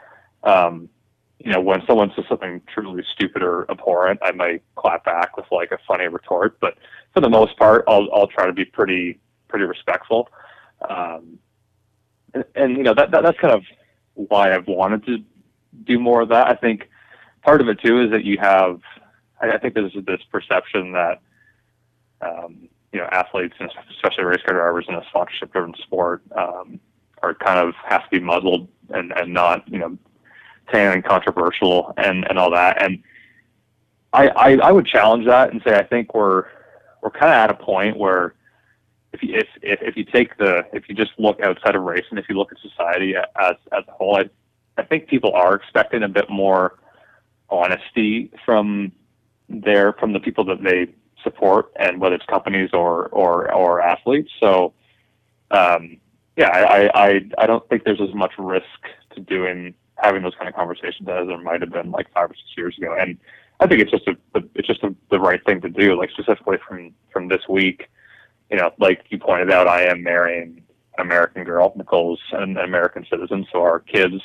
Um, 0.43 0.89
you 1.39 1.51
know, 1.51 1.61
when 1.61 1.81
someone 1.87 2.11
says 2.15 2.25
something 2.27 2.61
truly 2.73 3.03
stupid 3.13 3.41
or 3.41 3.69
abhorrent, 3.71 4.19
I 4.21 4.31
might 4.31 4.61
clap 4.75 5.05
back 5.05 5.37
with 5.37 5.45
like 5.51 5.71
a 5.71 5.77
funny 5.87 6.07
retort. 6.07 6.59
But 6.59 6.77
for 7.13 7.21
the 7.21 7.29
most 7.29 7.57
part, 7.57 7.85
I'll 7.87 8.09
I'll 8.13 8.27
try 8.27 8.45
to 8.45 8.53
be 8.53 8.65
pretty 8.65 9.19
pretty 9.47 9.65
respectful. 9.65 10.29
Um, 10.87 11.39
and, 12.33 12.43
and 12.55 12.77
you 12.77 12.83
know 12.83 12.93
that, 12.93 13.11
that 13.11 13.23
that's 13.23 13.39
kind 13.39 13.53
of 13.53 13.63
why 14.27 14.53
I've 14.53 14.67
wanted 14.67 15.05
to 15.05 15.23
do 15.85 15.99
more 15.99 16.21
of 16.21 16.29
that. 16.29 16.47
I 16.47 16.55
think 16.55 16.89
part 17.41 17.61
of 17.61 17.69
it 17.69 17.79
too 17.79 18.01
is 18.01 18.11
that 18.11 18.23
you 18.23 18.37
have. 18.39 18.81
I, 19.41 19.57
think 19.57 19.73
there's 19.73 19.93
this 20.05 20.21
perception 20.29 20.91
that 20.91 21.21
um, 22.21 22.67
you 22.91 22.99
know 22.99 23.05
athletes, 23.11 23.55
and 23.59 23.71
especially 23.91 24.25
race 24.25 24.41
car 24.45 24.55
drivers 24.55 24.85
in 24.89 24.95
a 24.95 25.05
sponsorship-driven 25.09 25.75
sport, 25.75 26.21
um, 26.35 26.79
are 27.23 27.33
kind 27.33 27.59
of 27.59 27.73
have 27.85 28.03
to 28.03 28.09
be 28.09 28.19
muzzled 28.19 28.67
and 28.89 29.13
and 29.15 29.33
not 29.33 29.67
you 29.71 29.79
know 29.79 29.97
tan 30.71 30.93
and 30.93 31.03
controversial 31.03 31.93
and, 31.97 32.27
and 32.29 32.37
all 32.37 32.51
that. 32.51 32.83
And 32.83 33.01
I, 34.13 34.27
I, 34.29 34.57
I 34.57 34.71
would 34.71 34.85
challenge 34.85 35.25
that 35.25 35.51
and 35.51 35.61
say 35.65 35.75
I 35.75 35.83
think 35.83 36.13
we're 36.13 36.45
we're 37.01 37.11
kind 37.11 37.31
of 37.31 37.37
at 37.37 37.51
a 37.51 37.53
point 37.53 37.97
where 37.97 38.35
if 39.13 39.23
you, 39.23 39.35
if, 39.35 39.47
if 39.61 39.79
if 39.81 39.97
you 39.97 40.03
take 40.05 40.37
the 40.37 40.63
if 40.73 40.87
you 40.87 40.95
just 40.95 41.11
look 41.17 41.39
outside 41.41 41.75
of 41.75 41.83
race 41.83 42.05
and 42.09 42.19
if 42.19 42.25
you 42.29 42.37
look 42.37 42.51
at 42.51 42.57
society 42.59 43.15
as 43.15 43.55
as 43.71 43.83
a 43.87 43.91
whole, 43.91 44.17
I, 44.17 44.29
I 44.77 44.83
think 44.83 45.07
people 45.07 45.33
are 45.33 45.55
expecting 45.55 46.03
a 46.03 46.09
bit 46.09 46.29
more 46.29 46.79
honesty 47.49 48.31
from 48.45 48.91
their 49.47 49.93
from 49.93 50.13
the 50.13 50.19
people 50.19 50.43
that 50.45 50.63
they 50.63 50.93
support 51.23 51.71
and 51.77 51.99
whether 51.99 52.15
it's 52.15 52.25
companies 52.25 52.69
or 52.73 53.07
or 53.07 53.51
or 53.51 53.81
athletes. 53.81 54.31
So 54.39 54.73
um, 55.51 55.97
yeah, 56.37 56.49
I, 56.49 56.89
I 56.93 57.21
I 57.39 57.47
don't 57.47 57.67
think 57.67 57.83
there's 57.83 58.01
as 58.01 58.13
much 58.13 58.33
risk 58.37 58.65
to 59.15 59.21
doing 59.21 59.73
having 59.97 60.21
those 60.21 60.35
kind 60.35 60.47
of 60.47 60.55
conversations 60.55 61.07
as 61.07 61.27
there 61.27 61.37
might 61.37 61.61
have 61.61 61.71
been 61.71 61.91
like 61.91 62.11
five 62.13 62.31
or 62.31 62.35
six 62.35 62.47
years 62.55 62.77
ago. 62.77 62.95
And 62.97 63.17
I 63.59 63.67
think 63.67 63.81
it's 63.81 63.91
just 63.91 64.07
a, 64.07 64.15
it's 64.55 64.67
just 64.67 64.83
a, 64.83 64.95
the 65.11 65.19
right 65.19 65.43
thing 65.45 65.61
to 65.61 65.69
do. 65.69 65.97
Like 65.97 66.11
specifically 66.11 66.57
from 66.65 66.93
from 67.11 67.27
this 67.27 67.41
week, 67.49 67.87
you 68.49 68.57
know, 68.57 68.71
like 68.79 69.05
you 69.09 69.17
pointed 69.19 69.51
out, 69.51 69.67
I 69.67 69.83
am 69.83 70.03
marrying 70.03 70.63
an 70.97 71.05
American 71.05 71.43
girl. 71.43 71.73
Nicole's 71.75 72.21
an 72.31 72.57
American 72.57 73.05
citizen, 73.09 73.45
so 73.51 73.61
our 73.61 73.79
kids 73.79 74.21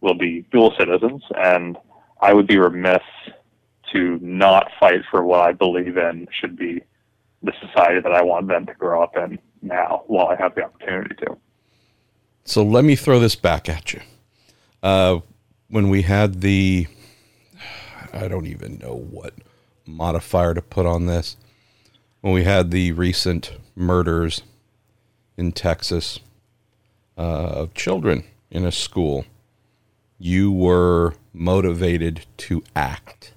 will 0.00 0.14
be 0.14 0.44
dual 0.50 0.74
citizens, 0.78 1.22
and 1.36 1.76
I 2.20 2.32
would 2.32 2.46
be 2.46 2.58
remiss 2.58 3.02
to 3.92 4.18
not 4.22 4.70
fight 4.80 5.02
for 5.10 5.24
what 5.24 5.40
I 5.40 5.52
believe 5.52 5.96
in 5.96 6.26
should 6.40 6.56
be 6.56 6.82
the 7.42 7.52
society 7.60 8.00
that 8.00 8.12
I 8.12 8.22
want 8.22 8.48
them 8.48 8.66
to 8.66 8.74
grow 8.74 9.02
up 9.02 9.16
in 9.16 9.38
now 9.60 10.02
while 10.06 10.26
I 10.28 10.36
have 10.36 10.54
the 10.54 10.64
opportunity 10.64 11.14
to. 11.26 11.36
So 12.44 12.62
let 12.62 12.84
me 12.84 12.96
throw 12.96 13.20
this 13.20 13.36
back 13.36 13.68
at 13.68 13.92
you. 13.92 14.00
Uh, 14.82 15.20
when 15.68 15.88
we 15.88 16.02
had 16.02 16.40
the, 16.40 16.86
I 18.12 18.28
don't 18.28 18.46
even 18.46 18.78
know 18.78 18.94
what 18.94 19.34
modifier 19.86 20.54
to 20.54 20.62
put 20.62 20.86
on 20.86 21.06
this. 21.06 21.36
When 22.22 22.32
we 22.32 22.44
had 22.44 22.70
the 22.70 22.92
recent 22.92 23.50
murders 23.74 24.42
in 25.36 25.50
Texas 25.50 26.20
uh, 27.18 27.20
of 27.20 27.74
children 27.74 28.22
in 28.48 28.64
a 28.64 28.70
school, 28.70 29.24
you 30.20 30.52
were 30.52 31.14
motivated 31.32 32.24
to 32.36 32.62
act 32.76 33.34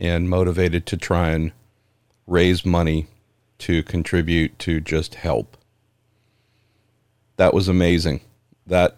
and 0.00 0.28
motivated 0.28 0.84
to 0.86 0.96
try 0.96 1.30
and 1.30 1.52
raise 2.26 2.66
money 2.66 3.06
to 3.58 3.84
contribute 3.84 4.58
to 4.58 4.80
just 4.80 5.14
help. 5.14 5.56
That 7.36 7.54
was 7.54 7.68
amazing. 7.68 8.20
That 8.66 8.96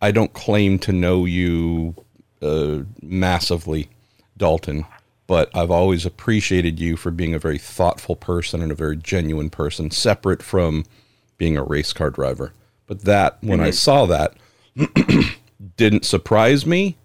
I 0.00 0.10
don't 0.10 0.32
claim 0.32 0.78
to 0.78 0.92
know 0.92 1.26
you 1.26 1.96
uh, 2.40 2.84
massively, 3.02 3.90
Dalton, 4.38 4.86
but 5.26 5.54
I've 5.54 5.70
always 5.70 6.04
appreciated 6.04 6.78
you 6.78 6.96
for 6.96 7.10
being 7.10 7.34
a 7.34 7.38
very 7.38 7.58
thoughtful 7.58 8.16
person 8.16 8.62
and 8.62 8.72
a 8.72 8.76
very 8.76 8.96
genuine 8.96 9.50
person, 9.50 9.90
separate 9.90 10.42
from 10.42 10.84
being 11.38 11.56
a 11.56 11.64
race 11.64 11.92
car 11.92 12.10
driver. 12.10 12.52
But 12.86 13.02
that, 13.02 13.38
when 13.42 13.58
mm-hmm. 13.58 13.66
I 13.66 13.70
saw 13.70 14.06
that, 14.06 14.36
didn't 15.76 16.04
surprise 16.04 16.66
me, 16.66 16.96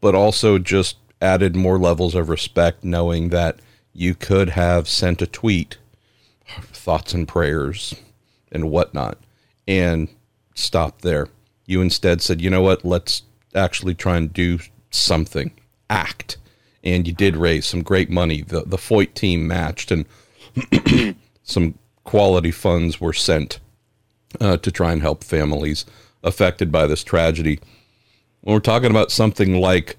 but 0.00 0.14
also 0.14 0.58
just 0.58 0.96
added 1.20 1.54
more 1.54 1.78
levels 1.78 2.14
of 2.14 2.28
respect, 2.28 2.82
knowing 2.82 3.28
that 3.28 3.60
you 3.92 4.14
could 4.14 4.50
have 4.50 4.88
sent 4.88 5.20
a 5.20 5.26
tweet, 5.26 5.76
thoughts 6.72 7.12
and 7.12 7.28
prayers, 7.28 7.94
and 8.50 8.70
whatnot, 8.70 9.18
and 9.68 10.08
stopped 10.54 11.02
there 11.02 11.28
you 11.70 11.80
instead 11.80 12.20
said, 12.20 12.40
you 12.40 12.50
know 12.50 12.62
what, 12.62 12.84
let's 12.84 13.22
actually 13.54 13.94
try 13.94 14.16
and 14.16 14.32
do 14.32 14.58
something, 14.90 15.52
act. 15.88 16.36
And 16.82 17.06
you 17.06 17.12
did 17.12 17.36
raise 17.36 17.66
some 17.66 17.82
great 17.82 18.10
money. 18.10 18.42
The, 18.42 18.62
the 18.62 18.78
Foyt 18.78 19.14
team 19.14 19.46
matched, 19.46 19.90
and 19.92 20.06
some 21.42 21.78
quality 22.04 22.50
funds 22.50 23.00
were 23.00 23.12
sent 23.12 23.60
uh, 24.40 24.56
to 24.58 24.70
try 24.70 24.92
and 24.92 25.02
help 25.02 25.22
families 25.22 25.84
affected 26.22 26.72
by 26.72 26.86
this 26.86 27.04
tragedy. 27.04 27.60
When 28.40 28.54
we're 28.54 28.60
talking 28.60 28.90
about 28.90 29.10
something 29.10 29.60
like 29.60 29.98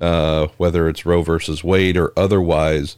uh, 0.00 0.48
whether 0.56 0.88
it's 0.88 1.06
Roe 1.06 1.22
versus 1.22 1.62
Wade 1.62 1.96
or 1.96 2.12
otherwise, 2.16 2.96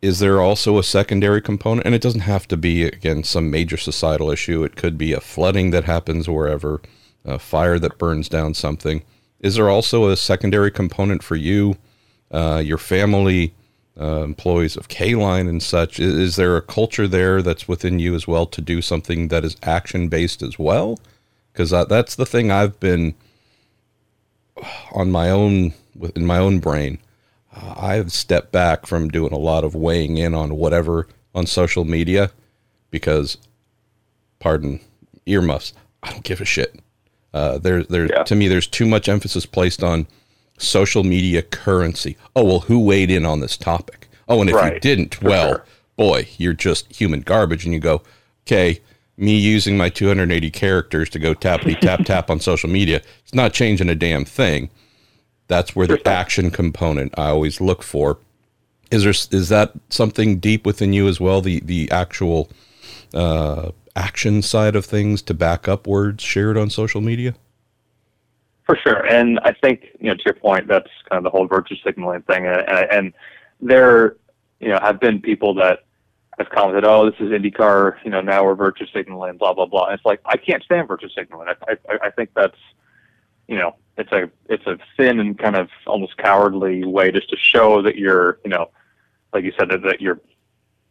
is 0.00 0.18
there 0.18 0.40
also 0.40 0.78
a 0.78 0.82
secondary 0.82 1.40
component? 1.40 1.86
And 1.86 1.94
it 1.94 2.02
doesn't 2.02 2.20
have 2.20 2.48
to 2.48 2.56
be, 2.56 2.84
again, 2.84 3.24
some 3.24 3.50
major 3.50 3.76
societal 3.76 4.30
issue. 4.30 4.64
It 4.64 4.76
could 4.76 4.96
be 4.96 5.12
a 5.12 5.20
flooding 5.20 5.70
that 5.70 5.84
happens 5.84 6.28
wherever, 6.28 6.80
a 7.24 7.38
fire 7.38 7.78
that 7.78 7.98
burns 7.98 8.28
down 8.28 8.54
something. 8.54 9.02
Is 9.40 9.54
there 9.54 9.68
also 9.68 10.08
a 10.08 10.16
secondary 10.16 10.70
component 10.70 11.22
for 11.22 11.36
you, 11.36 11.76
uh, 12.30 12.62
your 12.64 12.78
family, 12.78 13.54
uh, 14.00 14.22
employees 14.22 14.76
of 14.76 14.88
K 14.88 15.14
Line 15.14 15.48
and 15.48 15.62
such. 15.62 15.98
Is, 15.98 16.14
is, 16.14 16.36
there 16.36 16.56
a 16.56 16.62
culture 16.62 17.08
there 17.08 17.42
that's 17.42 17.66
within 17.66 17.98
you 17.98 18.14
as 18.14 18.28
well 18.28 18.46
to 18.46 18.60
do 18.60 18.80
something 18.80 19.28
that 19.28 19.44
is 19.44 19.56
action 19.62 20.08
based 20.08 20.42
as 20.42 20.58
well? 20.58 20.98
Because 21.52 21.70
that's 21.70 22.14
the 22.14 22.26
thing 22.26 22.50
I've 22.50 22.78
been 22.78 23.14
on 24.92 25.10
my 25.10 25.30
own 25.30 25.72
in 26.14 26.26
my 26.26 26.38
own 26.38 26.60
brain. 26.60 26.98
Uh, 27.54 27.74
I've 27.76 28.12
stepped 28.12 28.52
back 28.52 28.86
from 28.86 29.08
doing 29.08 29.32
a 29.32 29.38
lot 29.38 29.64
of 29.64 29.74
weighing 29.74 30.16
in 30.16 30.34
on 30.34 30.56
whatever 30.56 31.08
on 31.34 31.46
social 31.46 31.84
media 31.84 32.30
because, 32.90 33.38
pardon, 34.38 34.80
earmuffs. 35.26 35.72
I 36.02 36.10
don't 36.10 36.24
give 36.24 36.40
a 36.40 36.44
shit. 36.44 36.80
Uh, 37.34 37.58
there, 37.58 37.82
there. 37.84 38.06
Yeah. 38.06 38.22
To 38.24 38.34
me, 38.34 38.48
there's 38.48 38.66
too 38.66 38.86
much 38.86 39.08
emphasis 39.08 39.46
placed 39.46 39.82
on 39.82 40.06
social 40.58 41.04
media 41.04 41.42
currency. 41.42 42.16
Oh, 42.36 42.44
well, 42.44 42.60
who 42.60 42.78
weighed 42.78 43.10
in 43.10 43.24
on 43.24 43.40
this 43.40 43.56
topic? 43.56 44.08
Oh, 44.28 44.40
and 44.40 44.50
if 44.50 44.56
right. 44.56 44.74
you 44.74 44.80
didn't, 44.80 45.22
well, 45.22 45.48
sure. 45.48 45.64
boy, 45.96 46.28
you're 46.36 46.52
just 46.52 46.92
human 46.94 47.20
garbage. 47.20 47.64
And 47.64 47.72
you 47.72 47.80
go, 47.80 48.02
okay, 48.46 48.80
me 49.16 49.36
using 49.36 49.76
my 49.76 49.88
280 49.88 50.50
characters 50.50 51.10
to 51.10 51.18
go 51.18 51.34
tappity 51.34 51.78
tap 51.78 52.04
tap 52.04 52.30
on 52.30 52.40
social 52.40 52.70
media, 52.70 53.02
it's 53.22 53.34
not 53.34 53.52
changing 53.52 53.88
a 53.88 53.94
damn 53.94 54.24
thing. 54.24 54.70
That's 55.48 55.74
where 55.74 55.86
the 55.86 56.06
action 56.06 56.50
component 56.50 57.18
I 57.18 57.28
always 57.28 57.60
look 57.60 57.82
for. 57.82 58.18
Is 58.90 59.02
there 59.02 59.38
is 59.38 59.48
that 59.48 59.72
something 59.88 60.38
deep 60.38 60.64
within 60.64 60.92
you 60.92 61.08
as 61.08 61.20
well? 61.20 61.40
The 61.40 61.60
the 61.60 61.90
actual 61.90 62.50
uh, 63.14 63.72
action 63.96 64.42
side 64.42 64.76
of 64.76 64.84
things 64.86 65.20
to 65.22 65.34
back 65.34 65.66
up 65.66 65.86
words 65.86 66.22
shared 66.22 66.56
on 66.56 66.70
social 66.70 67.00
media. 67.00 67.34
For 68.68 68.76
sure, 68.76 69.06
and 69.06 69.40
I 69.44 69.52
think 69.52 69.86
you 69.98 70.08
know 70.08 70.14
to 70.14 70.22
your 70.26 70.34
point, 70.34 70.68
that's 70.68 70.90
kind 71.08 71.16
of 71.16 71.24
the 71.24 71.30
whole 71.30 71.46
virtue 71.46 71.74
signaling 71.82 72.20
thing, 72.22 72.44
and, 72.44 72.68
and 72.68 73.14
there, 73.62 74.16
you 74.60 74.68
know, 74.68 74.78
have 74.82 75.00
been 75.00 75.22
people 75.22 75.54
that 75.54 75.86
have 76.38 76.50
commented, 76.50 76.84
"Oh, 76.84 77.06
this 77.10 77.18
is 77.18 77.30
IndyCar, 77.30 77.96
you 78.04 78.10
know, 78.10 78.20
now 78.20 78.44
we're 78.44 78.54
virtue 78.54 78.84
signaling, 78.92 79.38
blah 79.38 79.54
blah 79.54 79.64
blah." 79.64 79.86
And 79.86 79.94
it's 79.94 80.04
like 80.04 80.20
I 80.26 80.36
can't 80.36 80.62
stand 80.62 80.86
virtue 80.86 81.08
signaling. 81.08 81.48
I, 81.48 81.72
I 81.88 81.98
I 82.08 82.10
think 82.10 82.28
that's, 82.36 82.58
you 83.46 83.56
know, 83.56 83.74
it's 83.96 84.12
a 84.12 84.30
it's 84.50 84.66
a 84.66 84.76
thin 84.98 85.18
and 85.18 85.38
kind 85.38 85.56
of 85.56 85.70
almost 85.86 86.18
cowardly 86.18 86.84
way 86.84 87.10
just 87.10 87.30
to 87.30 87.38
show 87.38 87.80
that 87.80 87.96
you're, 87.96 88.38
you 88.44 88.50
know, 88.50 88.68
like 89.32 89.44
you 89.44 89.52
said 89.58 89.70
that, 89.70 89.80
that 89.84 90.02
you're, 90.02 90.20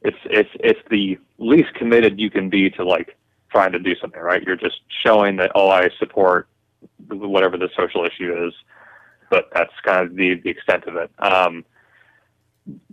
it's 0.02 0.18
it's 0.26 0.50
it's 0.62 0.80
the 0.90 1.20
least 1.38 1.72
committed 1.76 2.20
you 2.20 2.32
can 2.32 2.50
be 2.50 2.72
to 2.72 2.84
like 2.84 3.16
trying 3.52 3.72
to 3.72 3.80
do 3.80 3.96
something, 4.02 4.20
right? 4.20 4.42
You're 4.42 4.56
just 4.56 4.82
showing 5.06 5.36
that 5.36 5.52
oh, 5.54 5.70
I 5.70 5.92
support 6.00 6.48
whatever 7.10 7.58
the 7.58 7.70
social 7.76 8.06
issue 8.06 8.48
is. 8.48 8.54
But 9.30 9.50
that's 9.54 9.74
kind 9.84 10.06
of 10.06 10.16
the, 10.16 10.36
the 10.36 10.50
extent 10.50 10.86
of 10.86 10.96
it. 10.96 11.12
Um, 11.20 11.66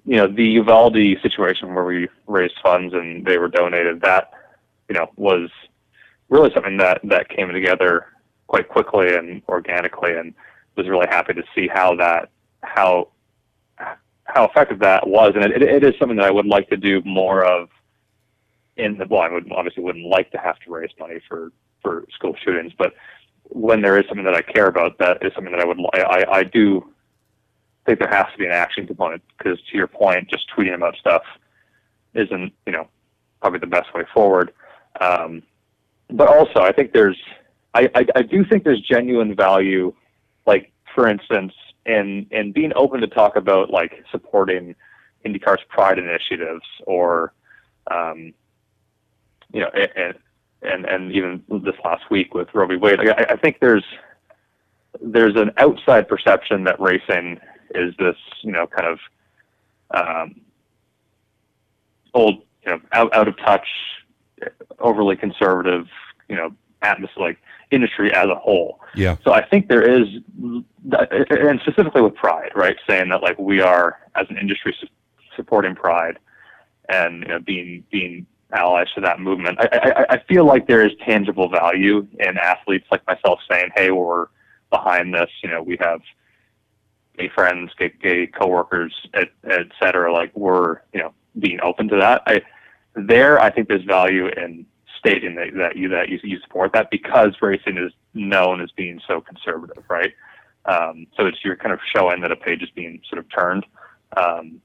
you 0.05 0.17
know, 0.17 0.27
the 0.27 0.45
Uvalde 0.45 0.97
situation 1.23 1.75
where 1.75 1.85
we 1.85 2.09
raised 2.27 2.55
funds 2.63 2.95
and 2.95 3.25
they 3.25 3.39
were 3.39 3.49
donated, 3.49 4.01
that, 4.03 4.33
you 4.89 4.95
know, 4.95 5.11
was 5.17 5.51
really 6.29 6.53
something 6.53 6.77
that, 6.79 7.01
that 7.05 7.29
came 7.29 7.49
together 7.51 8.07
quite 8.47 8.69
quickly 8.69 9.15
and 9.15 9.43
organically 9.49 10.17
and 10.17 10.35
was 10.77 10.89
really 10.89 11.07
happy 11.09 11.35
to 11.35 11.43
see 11.55 11.69
how 11.69 11.95
that, 11.97 12.31
how, 12.63 13.09
how 14.25 14.45
effective 14.45 14.81
that 14.81 15.07
was. 15.07 15.33
And 15.35 15.45
it, 15.45 15.63
it 15.63 15.85
is 15.85 15.95
something 15.99 16.17
that 16.17 16.27
I 16.27 16.31
would 16.31 16.47
like 16.47 16.69
to 16.71 16.77
do 16.77 17.01
more 17.05 17.45
of 17.45 17.69
in 18.77 18.99
the, 18.99 19.07
well, 19.07 19.23
I 19.23 19.29
would 19.29 19.51
obviously 19.53 19.85
wouldn't 19.85 20.07
like 20.07 20.31
to 20.33 20.39
have 20.39 20.59
to 20.61 20.71
raise 20.71 20.91
money 20.99 21.21
for, 21.29 21.53
for 21.83 22.05
school 22.15 22.35
shootings, 22.45 22.73
but 22.77 22.93
when 23.51 23.83
there 23.83 23.99
is 23.99 24.07
something 24.09 24.25
that 24.25 24.35
I 24.35 24.43
care 24.43 24.67
about, 24.67 24.99
that 24.99 25.19
is 25.23 25.33
something 25.35 25.53
that 25.53 25.61
I 25.61 25.65
would 25.65 25.79
I, 25.95 26.25
I 26.39 26.45
do 26.45 26.91
think 27.87 27.99
there 27.99 28.09
has 28.09 28.27
to 28.33 28.39
be 28.39 28.47
an 28.47 28.53
action 28.53 28.87
component 28.87 29.23
because 29.39 29.59
to 29.71 29.77
your 29.77 29.87
point, 29.87 30.31
just 30.31 30.47
tweeting 30.57 30.75
about 30.75 30.97
stuff 30.97 31.23
isn't 32.15 32.53
you 32.67 32.73
know 32.73 32.89
probably 33.41 33.59
the 33.59 33.67
best 33.67 33.93
way 33.95 34.03
forward. 34.13 34.53
Um, 35.01 35.43
but 36.11 36.29
also, 36.29 36.61
I 36.61 36.73
think 36.73 36.93
there's 36.93 37.21
I, 37.75 37.91
I, 37.95 38.07
I 38.17 38.23
do 38.23 38.45
think 38.45 38.65
there's 38.65 38.81
genuine 38.81 39.35
value, 39.35 39.93
like 40.47 40.73
for 40.95 41.09
instance, 41.09 41.53
in 41.87 42.27
in 42.31 42.53
being 42.53 42.73
open 42.75 43.01
to 43.01 43.07
talk 43.07 43.37
about 43.37 43.71
like 43.71 44.05
supporting 44.11 44.75
IndyCar's 45.25 45.63
Pride 45.69 45.99
initiatives 45.99 46.65
or 46.87 47.33
um, 47.91 48.33
you 49.53 49.61
know, 49.61 49.71
and, 49.75 50.15
and 50.65 50.85
and 50.87 51.13
even 51.13 51.43
this 51.49 51.75
last 51.85 52.11
week 52.11 52.35
with 52.35 52.49
Roe 52.55 52.67
v. 52.67 52.77
Wade, 52.77 53.01
I, 53.01 53.33
I 53.33 53.37
think 53.37 53.59
there's 53.61 53.85
there's 55.01 55.37
an 55.37 55.51
outside 55.59 56.09
perception 56.09 56.65
that 56.65 56.81
racing 56.81 57.41
is 57.75 57.95
this 57.99 58.17
you 58.43 58.53
know 58.53 58.67
kind 58.67 58.89
of 58.89 58.99
um, 59.91 60.41
old 62.13 62.43
you 62.65 62.73
know 62.73 62.81
out 62.93 63.15
out 63.15 63.29
of 63.29 63.37
touch, 63.39 63.67
overly 64.79 65.17
conservative 65.17 65.87
you 66.29 66.37
know 66.37 66.51
atmosphere 66.83 67.29
like 67.29 67.39
industry 67.71 68.13
as 68.13 68.29
a 68.29 68.35
whole. 68.35 68.81
Yeah. 68.95 69.17
So 69.25 69.33
I 69.33 69.45
think 69.45 69.69
there 69.69 69.83
is, 69.83 70.07
and 70.43 71.61
specifically 71.63 72.03
with 72.03 72.15
Pride, 72.15 72.53
right, 72.55 72.77
saying 72.89 73.09
that 73.09 73.23
like 73.23 73.39
we 73.39 73.61
are 73.61 73.99
as 74.15 74.27
an 74.31 74.39
industry 74.39 74.77
su- 74.81 74.87
supporting 75.35 75.75
Pride 75.75 76.19
and 76.89 77.23
you 77.23 77.29
know, 77.29 77.41
being 77.41 77.85
being 77.91 78.27
allies 78.55 78.87
to 78.95 79.01
that 79.03 79.21
movement. 79.21 79.59
I, 79.61 79.69
I, 79.73 80.15
I 80.15 80.19
feel 80.25 80.45
like 80.45 80.67
there 80.67 80.85
is 80.85 80.93
tangible 81.05 81.49
value 81.49 82.07
in 82.19 82.39
athletes 82.39 82.87
like 82.91 83.07
myself 83.07 83.41
saying, 83.51 83.71
"Hey, 83.77 83.91
we're 83.91 84.27
behind 84.71 85.15
this. 85.15 85.31
You 85.43 85.51
know, 85.51 85.63
we 85.63 85.77
have 85.81 86.01
gay 87.17 87.31
friends, 87.35 87.71
gay, 87.79 87.93
gay 88.03 88.27
coworkers, 88.27 88.95
et, 89.15 89.29
et 89.49 89.67
cetera. 89.81 90.13
Like 90.13 90.33
we're, 90.35 90.81
you 90.93 91.01
know, 91.01 91.13
being 91.39 91.61
open 91.63 91.89
to 91.89 91.97
that. 91.97 92.23
I 92.27 92.43
there, 92.95 93.41
I 93.41 93.51
think 93.51 93.69
there's 93.69 93.85
value 93.85 94.29
in 94.29 94.67
stating 94.99 95.35
that, 95.37 95.49
that 95.57 95.77
you 95.77 95.89
that 95.89 96.09
you, 96.09 96.19
you 96.23 96.39
support 96.41 96.73
that 96.73 96.91
because 96.91 97.35
racing 97.41 97.79
is 97.79 97.93
known 98.15 98.61
as 98.61 98.71
being 98.73 99.01
so 99.07 99.21
conservative, 99.21 99.85
right? 99.89 100.13
Um, 100.67 101.07
so 101.17 101.27
it's 101.27 101.39
you're 101.45 101.57
kind 101.57 101.73
of 101.73 101.81
showing 101.95 102.21
that 102.23 102.33
a 102.33 102.37
page 102.37 102.63
is 102.63 102.71
being 102.71 103.01
sort 103.09 103.19
of 103.19 103.27
turned. 103.31 103.67
Um, 104.17 104.61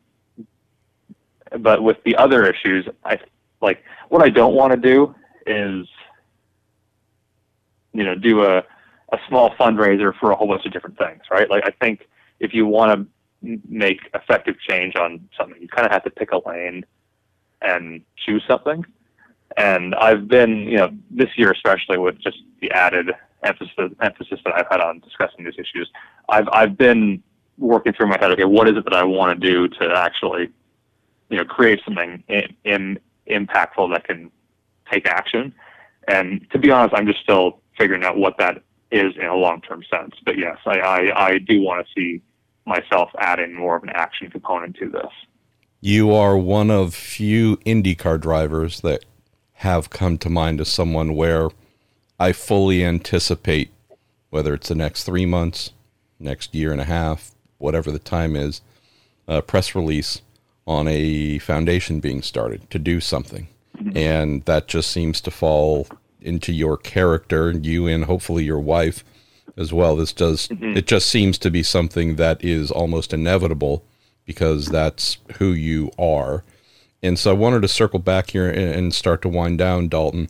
but 1.59 1.83
with 1.83 1.97
the 2.05 2.15
other 2.15 2.45
issues, 2.45 2.87
I 3.03 3.19
like 3.61 3.83
what 4.09 4.23
I 4.23 4.29
don't 4.29 4.55
want 4.55 4.73
to 4.73 4.77
do 4.77 5.15
is, 5.45 5.87
you 7.93 8.03
know, 8.03 8.15
do 8.15 8.43
a, 8.43 8.59
a 9.11 9.17
small 9.27 9.51
fundraiser 9.55 10.13
for 10.19 10.31
a 10.31 10.35
whole 10.35 10.47
bunch 10.47 10.65
of 10.65 10.71
different 10.71 10.97
things, 10.97 11.21
right? 11.31 11.49
Like 11.49 11.63
I 11.65 11.71
think 11.71 12.07
if 12.39 12.53
you 12.53 12.65
want 12.65 13.07
to 13.41 13.59
make 13.67 14.01
effective 14.13 14.55
change 14.67 14.95
on 14.95 15.27
something, 15.37 15.61
you 15.61 15.67
kind 15.67 15.85
of 15.85 15.91
have 15.91 16.03
to 16.03 16.09
pick 16.09 16.31
a 16.31 16.47
lane 16.47 16.85
and 17.61 18.01
choose 18.25 18.43
something. 18.47 18.85
And 19.57 19.95
I've 19.95 20.27
been, 20.27 20.59
you 20.59 20.77
know, 20.77 20.91
this 21.09 21.29
year 21.35 21.51
especially 21.51 21.97
with 21.97 22.19
just 22.19 22.37
the 22.61 22.71
added 22.71 23.11
emphasis 23.43 23.73
emphasis 24.01 24.39
that 24.45 24.53
I've 24.55 24.67
had 24.69 24.81
on 24.81 24.99
discussing 24.99 25.45
these 25.45 25.55
issues, 25.57 25.89
I've 26.27 26.47
I've 26.51 26.77
been 26.77 27.23
working 27.57 27.93
through 27.93 28.07
my 28.07 28.17
head. 28.19 28.31
Okay, 28.31 28.45
what 28.45 28.67
is 28.67 28.77
it 28.77 28.83
that 28.85 28.93
I 28.93 29.03
want 29.03 29.39
to 29.39 29.47
do 29.47 29.67
to 29.67 29.91
actually, 29.95 30.49
you 31.29 31.37
know, 31.37 31.45
create 31.45 31.81
something 31.83 32.23
in, 32.27 32.55
in 32.63 32.99
impactful 33.29 33.93
that 33.93 34.05
can 34.05 34.31
take 34.91 35.07
action. 35.07 35.53
And 36.07 36.45
to 36.51 36.57
be 36.57 36.71
honest, 36.71 36.95
I'm 36.95 37.07
just 37.07 37.21
still 37.21 37.61
figuring 37.77 38.03
out 38.03 38.17
what 38.17 38.37
that 38.39 38.63
is 38.91 39.15
in 39.17 39.25
a 39.25 39.35
long 39.35 39.61
term 39.61 39.83
sense. 39.89 40.15
But 40.25 40.37
yes, 40.37 40.57
I, 40.65 40.79
I, 40.79 41.27
I 41.27 41.37
do 41.37 41.61
want 41.61 41.85
to 41.85 41.93
see 41.95 42.21
myself 42.65 43.09
adding 43.19 43.53
more 43.53 43.75
of 43.75 43.83
an 43.83 43.89
action 43.89 44.29
component 44.29 44.75
to 44.77 44.89
this. 44.89 45.11
You 45.81 46.13
are 46.13 46.37
one 46.37 46.69
of 46.69 46.93
few 46.93 47.57
IndyCar 47.57 48.19
drivers 48.19 48.81
that 48.81 49.05
have 49.53 49.89
come 49.89 50.17
to 50.19 50.29
mind 50.29 50.59
as 50.61 50.69
someone 50.69 51.15
where 51.15 51.49
I 52.19 52.33
fully 52.33 52.83
anticipate, 52.83 53.71
whether 54.29 54.53
it's 54.53 54.69
the 54.69 54.75
next 54.75 55.03
three 55.03 55.25
months, 55.25 55.71
next 56.19 56.53
year 56.53 56.71
and 56.71 56.81
a 56.81 56.85
half, 56.85 57.31
whatever 57.57 57.91
the 57.91 57.99
time 57.99 58.35
is, 58.35 58.61
a 59.27 59.41
press 59.41 59.73
release 59.73 60.21
on 60.69 60.87
a 60.87 61.39
foundation 61.39 61.99
being 61.99 62.21
started 62.21 62.69
to 62.69 62.77
do 62.77 63.01
something. 63.01 63.47
Mm-hmm. 63.75 63.97
And 63.97 64.45
that 64.45 64.67
just 64.67 64.91
seems 64.91 65.19
to 65.21 65.31
fall 65.31 65.87
into 66.21 66.53
your 66.53 66.77
character, 66.77 67.49
you 67.51 67.87
and 67.87 68.05
hopefully 68.05 68.43
your 68.43 68.59
wife 68.59 69.03
as 69.57 69.73
well. 69.73 69.95
This 69.95 70.13
does, 70.13 70.47
mm-hmm. 70.47 70.77
it 70.77 70.85
just 70.85 71.09
seems 71.09 71.39
to 71.39 71.49
be 71.49 71.63
something 71.63 72.17
that 72.17 72.45
is 72.45 72.69
almost 72.69 73.13
inevitable 73.13 73.83
because 74.25 74.67
that's 74.67 75.17
who 75.39 75.53
you 75.53 75.89
are. 75.97 76.43
And 77.01 77.17
so 77.17 77.31
I 77.31 77.33
wanted 77.33 77.63
to 77.63 77.67
circle 77.67 77.99
back 77.99 78.29
here 78.29 78.47
and 78.47 78.93
start 78.93 79.23
to 79.23 79.29
wind 79.29 79.57
down, 79.57 79.87
Dalton. 79.87 80.29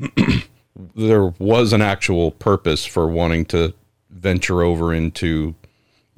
there 0.96 1.26
was 1.38 1.72
an 1.72 1.82
actual 1.82 2.32
purpose 2.32 2.84
for 2.84 3.06
wanting 3.06 3.44
to 3.46 3.72
venture 4.10 4.62
over 4.62 4.92
into, 4.92 5.54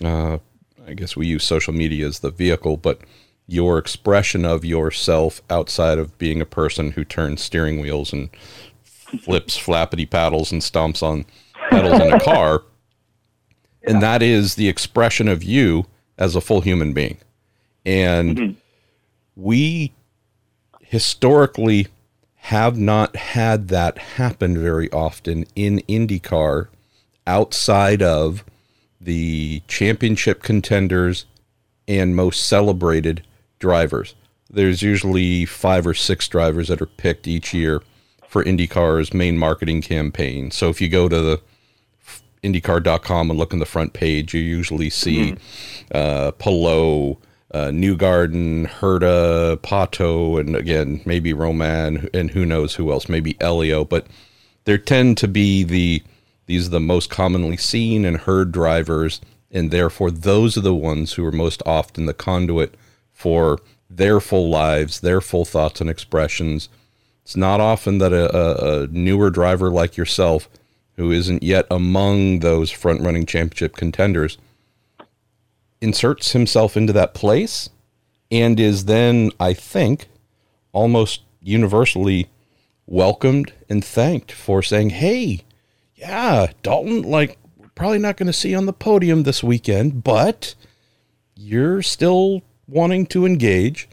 uh, 0.03 0.39
I 0.87 0.95
guess 0.95 1.17
we 1.17 1.27
use 1.27 1.45
social 1.45 1.75
media 1.75 2.07
as 2.07 2.21
the 2.21 2.31
vehicle, 2.31 2.79
but 2.79 3.03
your 3.49 3.79
expression 3.79 4.45
of 4.45 4.65
yourself 4.65 5.41
outside 5.49 5.99
of 5.99 6.17
being 6.19 6.41
a 6.41 6.47
person 6.47 6.93
who 6.93 7.03
turns 7.03 7.43
steering 7.43 7.81
wheels 7.81 8.13
and 8.13 8.29
flips 9.23 9.59
flappity 9.59 10.09
paddles 10.09 10.53
and 10.53 10.61
stomps 10.61 11.03
on 11.03 11.25
pedals 11.71 12.01
in 12.01 12.13
a 12.13 12.21
car. 12.21 12.63
Yeah. 13.81 13.93
And 13.93 14.03
that 14.03 14.25
is 14.25 14.57
the 14.57 14.69
expression 14.69 15.29
of 15.29 15.45
you 15.45 15.87
as 16.19 16.35
a 16.35 16.41
full 16.41 16.63
human 16.63 16.93
being. 16.93 17.19
And 17.87 18.37
mm-hmm. 18.37 18.53
we 19.37 19.93
historically 20.81 21.87
have 22.35 22.77
not 22.77 23.15
had 23.15 23.69
that 23.69 23.99
happen 23.99 24.61
very 24.61 24.91
often 24.91 25.47
in 25.55 25.79
IndyCar 25.89 26.67
outside 27.25 28.03
of 28.03 28.45
the 29.01 29.63
championship 29.69 30.43
contenders 30.43 31.27
and 31.87 32.17
most 32.17 32.49
celebrated 32.49 33.23
drivers. 33.59 34.15
There's 34.51 34.83
usually 34.83 35.45
five 35.45 35.87
or 35.87 35.95
six 35.95 36.29
drivers 36.29 36.69
that 36.69 36.81
are 36.81 36.87
picked 36.87 37.27
each 37.27 37.53
year 37.53 37.83
for 38.27 38.45
IndyCar's 38.45 39.13
main 39.13 39.39
marketing 39.39 39.83
campaign. 39.83 40.51
So 40.51 40.69
if 40.69 40.81
you 40.81 40.89
go 40.89 41.09
to 41.09 41.21
the 41.21 41.41
IndyCar.com 42.43 43.31
and 43.31 43.39
look 43.39 43.53
on 43.53 43.59
the 43.59 43.67
front 43.67 43.93
page, 43.93 44.35
you 44.35 44.41
usually 44.41 44.91
see 44.91 45.33
mm-hmm. 45.33 45.97
uh, 45.97 46.31
uh, 47.51 47.69
Newgarden, 47.69 48.67
Herta, 48.67 49.57
Pato, 49.59 50.39
and 50.39 50.55
again 50.55 51.01
maybe 51.05 51.33
Romain, 51.33 52.09
and 52.13 52.31
who 52.31 52.45
knows 52.45 52.75
who 52.75 52.93
else, 52.93 53.09
maybe 53.09 53.37
Elio. 53.41 53.85
But 53.85 54.07
there 54.65 54.79
tend 54.79 55.17
to 55.19 55.29
be 55.29 55.65
the 55.65 56.03
these 56.47 56.67
are 56.67 56.71
the 56.71 56.81
most 56.81 57.11
commonly 57.11 57.57
seen 57.57 58.05
and 58.05 58.19
heard 58.19 58.53
drivers, 58.53 59.21
and 59.51 59.71
therefore 59.71 60.11
those 60.11 60.57
are 60.57 60.63
the 60.63 60.75
ones 60.75 61.15
who 61.15 61.25
are 61.25 61.33
most 61.33 61.63
often 61.65 62.07
the 62.07 62.15
conduit 62.15 62.75
for 63.19 63.59
their 63.91 64.21
full 64.21 64.49
lives, 64.49 65.01
their 65.01 65.21
full 65.21 65.45
thoughts 65.45 65.81
and 65.81 65.91
expressions. 65.91 66.69
It's 67.25 67.37
not 67.37 67.59
often 67.59 67.99
that 67.99 68.13
a, 68.13 68.85
a, 68.85 68.87
newer 68.87 69.29
driver 69.29 69.73
like 69.73 69.97
yourself, 69.97 70.49
who 70.95 71.11
isn't 71.11 71.43
yet 71.43 71.67
among 71.69 72.39
those 72.39 72.71
front 72.71 73.01
running 73.01 73.27
championship 73.27 73.75
contenders, 73.75 74.39
inserts 75.81 76.31
himself 76.31 76.77
into 76.77 76.93
that 76.93 77.13
place 77.13 77.71
and 78.31 78.61
is 78.61 78.85
then, 78.85 79.33
I 79.41 79.53
think, 79.53 80.07
almost 80.71 81.23
universally 81.43 82.29
welcomed 82.87 83.53
and 83.69 83.85
thanked 83.85 84.31
for 84.31 84.63
saying, 84.63 84.91
Hey, 84.91 85.43
yeah, 85.97 86.53
Dalton, 86.63 87.03
like, 87.03 87.37
we're 87.57 87.69
probably 87.75 87.99
not 87.99 88.17
going 88.17 88.29
to 88.29 88.33
see 88.33 88.55
on 88.55 88.67
the 88.67 88.73
podium 88.73 89.25
this 89.25 89.43
weekend, 89.43 90.05
but 90.05 90.55
you're 91.35 91.83
still 91.83 92.43
wanting 92.69 93.07
to 93.07 93.27
engage 93.27 93.89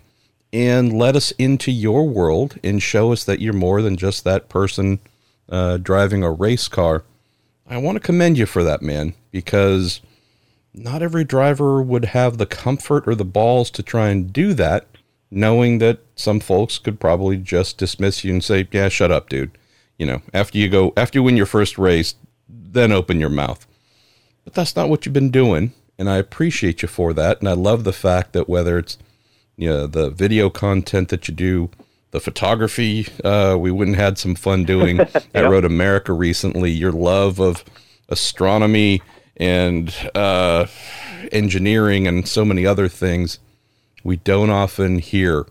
and 0.52 0.94
let 0.94 1.16
us 1.16 1.32
into 1.32 1.72
your 1.72 2.08
world 2.08 2.60
and 2.64 2.82
show 2.82 3.12
us 3.12 3.24
that 3.24 3.40
you're 3.40 3.54
more 3.54 3.82
than 3.82 3.98
just 3.98 4.24
that 4.24 4.50
person 4.50 5.00
uh, 5.50 5.78
driving 5.78 6.24
a 6.24 6.32
race 6.32 6.68
car. 6.68 7.04
I 7.68 7.78
want 7.78 7.96
to 7.96 8.00
commend 8.00 8.38
you 8.38 8.46
for 8.46 8.64
that, 8.64 8.82
man, 8.82 9.16
because 9.32 10.02
not 10.74 11.02
every 11.02 11.24
driver 11.24 11.82
would 11.82 12.06
have 12.06 12.38
the 12.38 12.46
comfort 12.46 13.08
or 13.08 13.16
the 13.16 13.26
balls 13.26 13.72
to 13.72 13.84
try 13.84 14.10
and 14.10 14.32
do 14.32 14.54
that, 14.54 14.88
knowing 15.32 15.80
that 15.80 16.00
some 16.16 16.40
folks 16.40 16.78
could 16.78 17.00
probably 17.00 17.38
just 17.38 17.78
dismiss 17.78 18.24
you 18.24 18.34
and 18.34 18.44
say, 18.44 18.68
"Yeah, 18.72 18.90
shut 18.90 19.12
up, 19.12 19.30
dude." 19.30 19.58
You 19.98 20.06
know, 20.06 20.22
after 20.34 20.58
you 20.58 20.70
go, 20.70 20.94
after 20.96 21.20
you 21.20 21.24
win 21.24 21.38
your 21.38 21.46
first 21.46 21.78
race, 21.78 22.16
then 22.48 22.92
open 22.92 23.20
your 23.20 23.30
mouth. 23.30 23.66
But 24.44 24.54
that's 24.54 24.76
not 24.76 24.90
what 24.90 25.06
you've 25.06 25.14
been 25.14 25.32
doing, 25.32 25.74
and 25.98 26.10
I 26.10 26.18
appreciate 26.18 26.82
you 26.82 26.88
for 26.88 27.14
that. 27.14 27.40
And 27.40 27.50
I 27.50 27.54
love 27.54 27.84
the 27.84 27.94
fact 27.94 28.34
that 28.34 28.50
whether 28.50 28.78
it's 28.78 28.98
you 29.58 29.70
know 29.70 29.88
the 29.88 30.10
video 30.10 30.50
content 30.50 31.10
that 31.10 31.28
you 31.28 31.34
do, 31.34 31.70
the 32.12 32.20
photography 32.20 33.08
uh, 33.24 33.58
we 33.60 33.72
wouldn't 33.72 33.98
had 33.98 34.18
some 34.18 34.36
fun 34.36 34.64
doing 34.64 34.98
yep. 34.98 35.26
at 35.34 35.50
Road 35.50 35.66
America 35.66 36.14
recently, 36.14 36.72
your 36.72 36.92
love 36.92 37.40
of 37.40 37.64
astronomy 38.10 39.02
and 39.38 39.94
uh, 40.16 40.66
engineering 41.32 42.08
and 42.08 42.28
so 42.28 42.46
many 42.46 42.66
other 42.66 42.88
things 42.88 43.40
we 44.06 44.18
don't 44.18 44.52
often 44.52 45.00
hear 45.00 45.48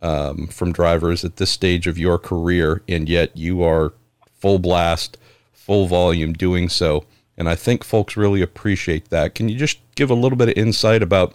um, 0.00 0.46
from 0.48 0.72
drivers 0.72 1.24
at 1.24 1.36
this 1.36 1.50
stage 1.50 1.86
of 1.86 1.98
your 1.98 2.18
career, 2.18 2.82
and 2.88 3.06
yet 3.08 3.36
you 3.36 3.62
are 3.62 3.92
full 4.40 4.58
blast, 4.58 5.18
full 5.52 5.86
volume 5.86 6.32
doing 6.32 6.70
so. 6.70 7.04
And 7.38 7.48
I 7.48 7.54
think 7.54 7.84
folks 7.84 8.16
really 8.16 8.42
appreciate 8.42 9.10
that. 9.10 9.36
Can 9.36 9.48
you 9.48 9.56
just 9.56 9.78
give 9.94 10.10
a 10.10 10.14
little 10.14 10.36
bit 10.36 10.48
of 10.48 10.56
insight 10.56 11.04
about 11.04 11.34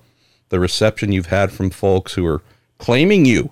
the 0.49 0.59
reception 0.59 1.13
you've 1.13 1.27
had 1.27 1.51
from 1.51 1.69
folks 1.69 2.13
who 2.13 2.25
are 2.27 2.41
claiming 2.77 3.23
you 3.25 3.51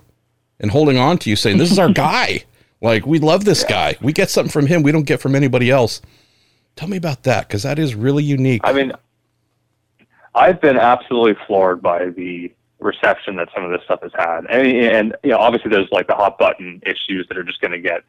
and 0.60 0.70
holding 0.70 0.98
on 0.98 1.18
to 1.20 1.30
you, 1.30 1.38
saying, 1.38 1.58
This 1.58 1.72
is 1.72 1.80
our 1.80 1.90
guy? 1.94 2.44
Like, 2.82 3.06
we 3.06 3.20
love 3.20 3.46
this 3.46 3.64
guy. 3.64 3.96
We 4.02 4.12
get 4.12 4.30
something 4.30 4.52
from 4.52 4.68
him 4.68 4.84
we 4.84 4.92
don't 4.92 5.06
get 5.06 5.22
from 5.22 5.34
anybody 5.34 5.72
else. 5.72 6.02
Tell 6.76 6.90
me 6.90 6.98
about 6.98 7.24
that 7.24 7.48
because 7.48 7.64
that 7.64 7.80
is 7.80 7.96
really 7.96 8.24
unique. 8.24 8.62
I 8.66 8.74
mean, 8.74 8.92
I've 10.36 10.60
been 10.60 10.78
absolutely 10.78 11.42
floored 11.48 11.82
by 11.82 12.10
the 12.10 12.52
reception 12.80 13.38
that 13.38 13.48
some 13.56 13.64
of 13.64 13.72
this 13.72 13.82
stuff 13.86 14.02
has 14.02 14.12
had, 14.18 14.46
and, 14.50 14.68
and 14.68 15.16
you 15.24 15.30
know, 15.30 15.38
obviously 15.38 15.72
there's 15.72 15.90
like 15.92 16.08
the 16.08 16.16
hot 16.16 16.38
button 16.38 16.82
issues 16.86 17.28
that 17.30 17.38
are 17.38 17.44
just 17.44 17.62
going 17.62 17.72
to 17.72 17.80
get, 17.80 18.02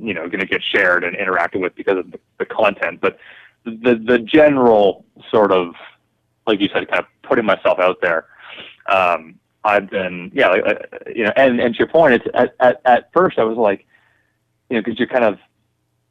you 0.00 0.14
know, 0.14 0.28
going 0.28 0.40
to 0.40 0.46
get 0.46 0.62
shared 0.62 1.04
and 1.04 1.16
interacted 1.16 1.60
with 1.60 1.74
because 1.74 1.98
of 1.98 2.10
the, 2.10 2.20
the 2.38 2.46
content, 2.46 3.00
but 3.00 3.18
the 3.64 4.00
the 4.06 4.18
general 4.18 5.04
sort 5.30 5.52
of, 5.52 5.74
like 6.46 6.60
you 6.60 6.68
said, 6.72 6.88
kind 6.88 7.00
of 7.00 7.06
putting 7.22 7.44
myself 7.44 7.78
out 7.78 8.00
there. 8.00 8.26
Um, 8.88 9.38
I've 9.64 9.90
been, 9.90 10.30
yeah, 10.32 10.48
like, 10.48 10.64
uh, 10.64 10.74
you 11.12 11.24
know, 11.24 11.32
and, 11.36 11.60
and 11.60 11.74
to 11.74 11.78
your 11.80 11.88
point, 11.88 12.14
it's 12.14 12.26
at, 12.34 12.54
at, 12.60 12.80
at 12.84 13.12
first 13.12 13.36
I 13.38 13.42
was 13.42 13.58
like, 13.58 13.84
you 14.70 14.76
know, 14.76 14.82
because 14.82 14.98
you're 14.98 15.08
kind 15.08 15.24
of 15.24 15.38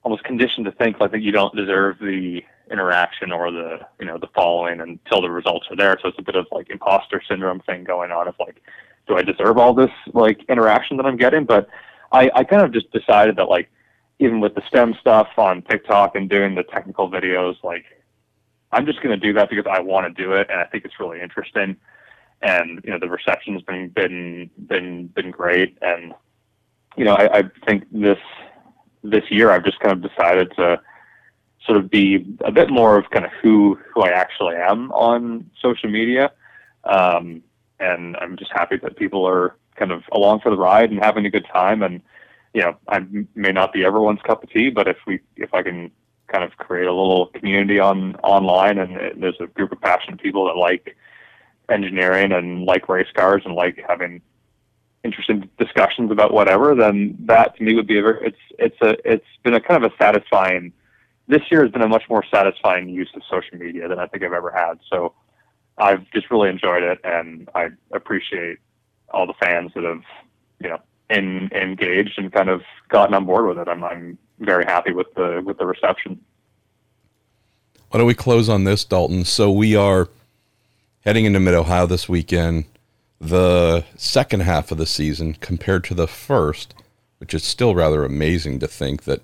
almost 0.04 0.24
conditioned 0.24 0.66
to 0.66 0.72
think 0.74 1.00
like 1.00 1.12
that 1.12 1.22
you 1.22 1.32
don't 1.32 1.56
deserve 1.56 1.98
the 2.00 2.44
interaction 2.72 3.32
or 3.32 3.52
the 3.52 3.80
you 4.00 4.06
know 4.06 4.18
the 4.18 4.28
following 4.36 4.82
until 4.82 5.22
the 5.22 5.30
results 5.30 5.68
are 5.70 5.76
there. 5.76 5.98
So 6.02 6.10
it's 6.10 6.20
a 6.20 6.24
bit 6.24 6.36
of 6.36 6.48
like 6.52 6.70
imposter 6.70 7.22
syndrome 7.28 7.62
thing 7.62 7.84
going 7.84 8.12
on 8.12 8.28
of 8.28 8.36
like, 8.40 8.62
do 9.08 9.18
I 9.18 9.24
deserve 9.24 9.58
all 9.58 9.74
this 9.74 9.92
like 10.14 10.44
interaction 10.50 10.98
that 10.98 11.06
I'm 11.06 11.18
getting? 11.18 11.46
But 11.46 11.70
I, 12.16 12.32
I 12.34 12.44
kind 12.46 12.64
of 12.64 12.72
just 12.72 12.90
decided 12.92 13.36
that 13.36 13.50
like 13.50 13.70
even 14.20 14.40
with 14.40 14.56
the 14.56 14.64
STEM 14.70 14.96
stuff 15.02 15.28
on 15.38 15.62
TikTok 15.64 16.16
and 16.16 16.30
doing 16.30 16.56
the 16.56 16.64
technical 16.64 17.12
videos, 17.12 17.62
like 17.62 17.84
I'm 18.72 18.86
just 18.86 19.02
going 19.02 19.20
to 19.20 19.28
do 19.28 19.34
that 19.34 19.50
because 19.50 19.66
I 19.70 19.82
want 19.82 20.08
to 20.08 20.24
do 20.24 20.32
it 20.32 20.48
and 20.50 20.60
I 20.60 20.66
think 20.66 20.86
it's 20.86 21.00
really 21.00 21.22
interesting. 21.22 21.76
And 22.42 22.82
you 22.84 22.92
know 22.92 23.00
the 23.00 23.10
reception's 23.10 23.62
been 23.64 23.90
been 23.90 24.50
been 24.68 25.08
been 25.08 25.32
great, 25.32 25.78
and 25.82 26.14
you 26.98 27.06
know 27.06 27.16
I, 27.16 27.40
I 27.40 27.44
think 27.66 27.86
this 27.92 28.20
this 29.04 29.24
year 29.30 29.52
I've 29.52 29.64
just 29.64 29.80
kind 29.80 29.94
of 29.94 30.02
decided 30.10 30.52
to 30.58 30.82
sort 31.66 31.78
of 31.78 31.90
be 31.90 32.36
a 32.44 32.52
bit 32.52 32.70
more 32.70 32.98
of 32.98 33.10
kind 33.10 33.26
of 33.26 33.32
who 33.42 33.80
who 33.94 34.02
I 34.02 34.10
actually 34.10 34.56
am 34.56 34.92
on 34.92 35.50
social 35.62 35.90
media. 35.90 36.32
Um, 36.84 37.42
and 37.80 38.16
I'm 38.18 38.38
just 38.38 38.52
happy 38.52 38.78
that 38.78 38.98
people 38.98 39.26
are 39.26 39.56
kind 39.76 39.92
of 39.92 40.04
along 40.12 40.40
for 40.42 40.50
the 40.50 40.58
ride 40.58 40.92
and 40.92 41.04
having 41.04 41.26
a 41.26 41.30
good 41.30 41.46
time. 41.52 41.84
And 41.84 42.02
you 42.54 42.62
know, 42.62 42.78
I 42.88 43.06
may 43.36 43.52
not 43.52 43.74
be 43.74 43.84
everyone's 43.84 44.22
cup 44.22 44.44
of 44.44 44.50
tea, 44.50 44.70
but 44.70 44.88
if 44.88 44.98
we 45.06 45.20
if 45.36 45.54
I 45.54 45.62
can 45.62 45.92
kind 46.28 46.44
of 46.44 46.58
create 46.58 46.88
a 46.88 46.94
little 46.94 47.28
community 47.28 47.80
on 47.80 48.16
online 48.18 48.78
and 48.80 49.22
there's 49.22 49.40
a 49.40 49.48
group 49.48 49.72
of 49.72 49.82
passionate 49.82 50.22
people 50.22 50.46
that 50.46 50.56
like 50.56 50.96
engineering 51.70 52.32
and 52.32 52.66
like 52.66 52.90
race 52.90 53.08
cars 53.14 53.42
and 53.46 53.56
like 53.56 53.80
having 53.88 54.22
interesting 55.04 55.50
discussions 55.60 56.12
about 56.12 56.34
whatever, 56.34 56.76
then 56.76 57.16
that 57.22 57.56
to 57.58 57.64
me 57.64 57.76
would 57.76 57.88
be 57.88 58.00
a 58.00 58.02
very, 58.02 58.28
it's 58.28 58.38
it's 58.58 58.78
a 58.82 58.96
it's 59.10 59.26
been 59.44 59.54
a 59.54 59.62
kind 59.62 59.84
of 59.84 59.92
a 59.92 59.96
satisfying. 59.98 60.74
This 61.28 61.42
year 61.50 61.64
has 61.64 61.72
been 61.72 61.82
a 61.82 61.88
much 61.88 62.04
more 62.10 62.24
satisfying 62.32 62.90
use 62.90 63.10
of 63.16 63.22
social 63.30 63.58
media 63.58 63.88
than 63.88 64.00
I 64.00 64.08
think 64.08 64.24
I've 64.24 64.34
ever 64.34 64.52
had. 64.52 64.80
So 64.92 65.14
I've 65.78 66.10
just 66.12 66.30
really 66.30 66.50
enjoyed 66.50 66.84
it, 66.84 67.00
and 67.04 67.50
I 67.56 67.70
appreciate 67.92 68.60
all 69.16 69.26
the 69.26 69.34
fans 69.34 69.72
that 69.74 69.84
have 69.84 70.04
you 70.60 70.70
know 70.70 70.80
in, 71.10 71.50
engaged 71.54 72.20
and 72.20 72.32
kind 72.32 72.50
of 72.50 72.62
gotten 72.90 73.14
on 73.14 73.26
board 73.26 73.48
with 73.48 73.58
it. 73.58 73.68
I'm 73.68 73.84
I'm 73.84 74.18
very 74.40 74.66
happy 74.66 74.92
with 74.92 75.14
the 75.16 75.42
with 75.44 75.58
the 75.58 75.66
reception. 75.66 76.20
Why 77.90 78.00
don't 78.00 78.08
we 78.08 78.14
close 78.14 78.50
on 78.50 78.66
this, 78.66 78.84
Dalton? 78.84 79.24
So 79.24 79.52
we 79.52 79.76
are 79.76 80.10
heading 81.06 81.26
into 81.26 81.40
Mid 81.40 81.54
Ohio 81.54 81.86
this 81.86 82.10
weekend 82.10 82.66
the 83.20 83.86
second 83.96 84.42
half 84.42 84.72
of 84.72 84.78
the 84.78 84.86
season 84.86 85.36
compared 85.36 85.84
to 85.86 85.94
the 85.94 86.08
first, 86.08 86.74
which 87.20 87.34
is 87.34 87.44
still 87.44 87.74
rather 87.74 88.04
amazing 88.04 88.60
to 88.60 88.68
think 88.68 89.04
that 89.04 89.22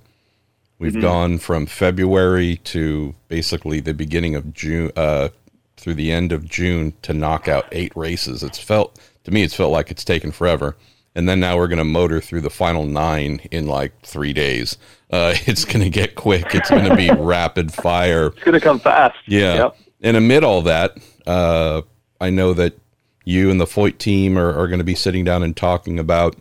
we've 0.79 0.93
mm-hmm. 0.93 1.01
gone 1.01 1.37
from 1.37 1.65
February 1.65 2.57
to 2.63 3.13
basically 3.27 3.79
the 3.79 3.93
beginning 3.93 4.35
of 4.35 4.53
June, 4.53 4.91
uh, 4.95 5.29
through 5.77 5.95
the 5.95 6.11
end 6.11 6.31
of 6.31 6.47
June 6.47 6.93
to 7.01 7.13
knock 7.13 7.47
out 7.47 7.67
eight 7.71 7.91
races. 7.95 8.43
It's 8.43 8.59
felt 8.59 8.97
to 9.23 9.31
me, 9.31 9.43
it's 9.43 9.53
felt 9.53 9.71
like 9.71 9.91
it's 9.91 10.03
taken 10.03 10.31
forever. 10.31 10.75
And 11.13 11.27
then 11.27 11.39
now 11.39 11.57
we're 11.57 11.67
going 11.67 11.77
to 11.77 11.83
motor 11.83 12.21
through 12.21 12.41
the 12.41 12.49
final 12.49 12.85
nine 12.85 13.41
in 13.51 13.67
like 13.67 13.99
three 14.01 14.33
days. 14.33 14.77
Uh, 15.11 15.35
it's 15.45 15.65
going 15.65 15.81
to 15.81 15.89
get 15.89 16.15
quick. 16.15 16.55
It's 16.55 16.69
going 16.69 16.89
to 16.89 16.95
be 16.95 17.11
rapid 17.17 17.73
fire. 17.73 18.27
It's 18.27 18.43
going 18.43 18.53
to 18.53 18.61
come 18.61 18.79
fast. 18.79 19.17
Yeah. 19.27 19.55
Yep. 19.55 19.77
And 20.01 20.17
amid 20.17 20.43
all 20.43 20.63
that, 20.63 20.97
uh, 21.27 21.81
I 22.19 22.29
know 22.29 22.53
that 22.53 22.77
you 23.23 23.51
and 23.51 23.59
the 23.59 23.65
Foyt 23.65 23.97
team 23.97 24.37
are, 24.37 24.57
are 24.57 24.67
going 24.67 24.79
to 24.79 24.85
be 24.85 24.95
sitting 24.95 25.23
down 25.23 25.43
and 25.43 25.55
talking 25.55 25.99
about 25.99 26.35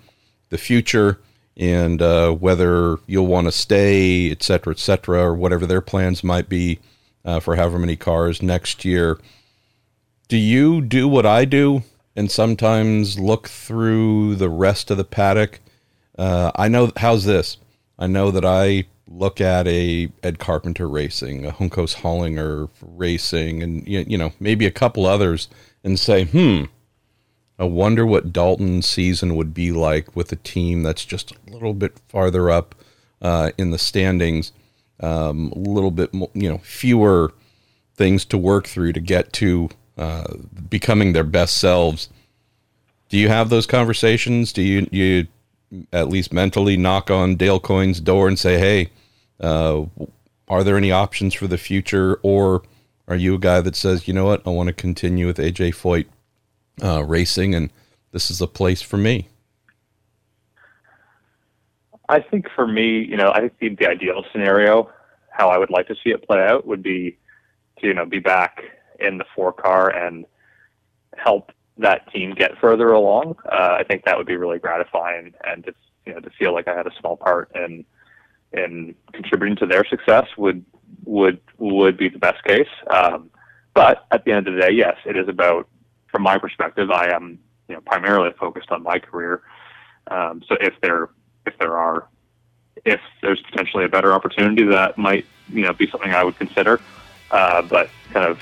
the 0.48 0.58
future 0.58 1.20
and 1.56 2.00
uh, 2.00 2.30
whether 2.32 2.96
you'll 3.06 3.26
want 3.26 3.46
to 3.46 3.52
stay, 3.52 4.30
et 4.30 4.42
cetera, 4.42 4.72
et 4.72 4.78
cetera, 4.78 5.24
or 5.24 5.34
whatever 5.34 5.66
their 5.66 5.82
plans 5.82 6.24
might 6.24 6.48
be 6.48 6.78
uh, 7.24 7.38
for 7.38 7.56
however 7.56 7.78
many 7.78 7.96
cars 7.96 8.40
next 8.40 8.84
year. 8.84 9.18
Do 10.28 10.38
you 10.38 10.80
do 10.80 11.06
what 11.06 11.26
I 11.26 11.44
do 11.44 11.82
and 12.16 12.30
sometimes 12.30 13.18
look 13.18 13.48
through 13.48 14.34
the 14.36 14.48
rest 14.48 14.90
of 14.90 14.96
the 14.96 15.04
paddock. 15.04 15.60
Uh, 16.18 16.50
I 16.54 16.68
know 16.68 16.90
how's 16.96 17.24
this. 17.24 17.56
I 17.98 18.06
know 18.06 18.30
that 18.30 18.44
I 18.44 18.84
look 19.06 19.40
at 19.40 19.66
a 19.66 20.10
Ed 20.22 20.38
Carpenter 20.38 20.88
racing, 20.88 21.44
a 21.44 21.52
Juncos 21.52 21.96
Hollinger 21.96 22.68
racing, 22.80 23.62
and 23.62 23.86
you 23.86 24.16
know 24.16 24.32
maybe 24.40 24.66
a 24.66 24.70
couple 24.70 25.06
others, 25.06 25.48
and 25.84 25.98
say, 25.98 26.24
hmm, 26.24 26.64
I 27.58 27.64
wonder 27.64 28.06
what 28.06 28.32
Dalton's 28.32 28.88
season 28.88 29.36
would 29.36 29.52
be 29.52 29.72
like 29.72 30.14
with 30.16 30.32
a 30.32 30.36
team 30.36 30.82
that's 30.82 31.04
just 31.04 31.32
a 31.32 31.50
little 31.50 31.74
bit 31.74 31.98
farther 32.08 32.50
up 32.50 32.74
uh, 33.20 33.50
in 33.58 33.70
the 33.70 33.78
standings, 33.78 34.52
um, 35.00 35.52
a 35.52 35.58
little 35.58 35.90
bit 35.90 36.14
more, 36.14 36.30
you 36.34 36.48
know 36.48 36.58
fewer 36.58 37.32
things 37.96 38.24
to 38.24 38.38
work 38.38 38.66
through 38.66 38.94
to 38.94 39.00
get 39.00 39.32
to 39.34 39.68
uh, 39.96 40.34
becoming 40.68 41.12
their 41.12 41.24
best 41.24 41.60
selves. 41.60 42.08
Do 43.08 43.18
you 43.18 43.28
have 43.28 43.50
those 43.50 43.66
conversations? 43.66 44.52
Do 44.52 44.62
you 44.62 44.88
you 44.90 45.26
at 45.92 46.08
least 46.08 46.32
mentally 46.32 46.76
knock 46.76 47.10
on 47.10 47.36
Dale 47.36 47.60
Coyne's 47.60 48.00
door 48.00 48.28
and 48.28 48.38
say, 48.38 48.58
"Hey, 48.58 48.90
uh, 49.40 49.84
are 50.48 50.64
there 50.64 50.76
any 50.76 50.92
options 50.92 51.34
for 51.34 51.46
the 51.46 51.58
future?" 51.58 52.20
Or 52.22 52.62
are 53.08 53.16
you 53.16 53.34
a 53.34 53.38
guy 53.38 53.60
that 53.60 53.76
says, 53.76 54.08
"You 54.08 54.14
know 54.14 54.26
what? 54.26 54.46
I 54.46 54.50
want 54.50 54.68
to 54.68 54.72
continue 54.72 55.26
with 55.26 55.38
AJ 55.38 55.72
Foyt 55.72 56.06
uh, 56.82 57.04
racing, 57.04 57.54
and 57.54 57.70
this 58.12 58.30
is 58.30 58.40
a 58.40 58.46
place 58.46 58.82
for 58.82 58.96
me." 58.96 59.28
I 62.08 62.20
think 62.20 62.46
for 62.56 62.66
me, 62.66 63.04
you 63.04 63.16
know, 63.16 63.30
I 63.30 63.48
think 63.60 63.78
the 63.78 63.86
ideal 63.86 64.24
scenario, 64.32 64.90
how 65.30 65.48
I 65.48 65.58
would 65.58 65.70
like 65.70 65.86
to 65.86 65.94
see 65.94 66.10
it 66.10 66.26
play 66.26 66.44
out, 66.44 66.66
would 66.66 66.82
be 66.82 67.16
to 67.80 67.86
you 67.86 67.94
know 67.94 68.04
be 68.04 68.18
back 68.18 68.62
in 69.00 69.18
the 69.18 69.24
four 69.34 69.52
car 69.52 69.88
and 69.88 70.26
help 71.16 71.52
that 71.78 72.10
team 72.12 72.34
get 72.34 72.58
further 72.60 72.92
along. 72.92 73.36
Uh, 73.50 73.76
I 73.78 73.84
think 73.84 74.04
that 74.04 74.16
would 74.16 74.26
be 74.26 74.36
really 74.36 74.58
gratifying, 74.58 75.34
and 75.44 75.64
to 75.64 75.74
you 76.06 76.14
know 76.14 76.20
to 76.20 76.30
feel 76.30 76.52
like 76.52 76.68
I 76.68 76.76
had 76.76 76.86
a 76.86 76.92
small 77.00 77.16
part 77.16 77.50
in 77.54 77.84
in 78.52 78.94
contributing 79.12 79.56
to 79.56 79.66
their 79.66 79.84
success 79.84 80.26
would 80.36 80.64
would 81.04 81.40
would 81.58 81.96
be 81.96 82.08
the 82.08 82.18
best 82.18 82.42
case. 82.44 82.68
Um, 82.88 83.30
but 83.74 84.06
at 84.10 84.24
the 84.24 84.32
end 84.32 84.48
of 84.48 84.54
the 84.54 84.60
day, 84.60 84.72
yes, 84.72 84.96
it 85.04 85.16
is 85.16 85.28
about. 85.28 85.68
From 86.10 86.22
my 86.22 86.38
perspective, 86.38 86.90
I 86.90 87.14
am 87.14 87.38
you 87.68 87.76
know 87.76 87.80
primarily 87.82 88.32
focused 88.38 88.72
on 88.72 88.82
my 88.82 88.98
career. 88.98 89.42
Um, 90.08 90.42
so 90.48 90.56
if 90.60 90.74
there 90.82 91.10
if 91.46 91.56
there 91.58 91.78
are 91.78 92.08
if 92.84 93.00
there's 93.22 93.40
potentially 93.42 93.84
a 93.84 93.88
better 93.88 94.12
opportunity 94.12 94.64
that 94.64 94.98
might 94.98 95.24
you 95.48 95.62
know 95.62 95.72
be 95.72 95.88
something 95.88 96.12
I 96.12 96.24
would 96.24 96.36
consider. 96.36 96.80
Uh, 97.30 97.62
but 97.62 97.88
kind 98.12 98.26
of 98.26 98.40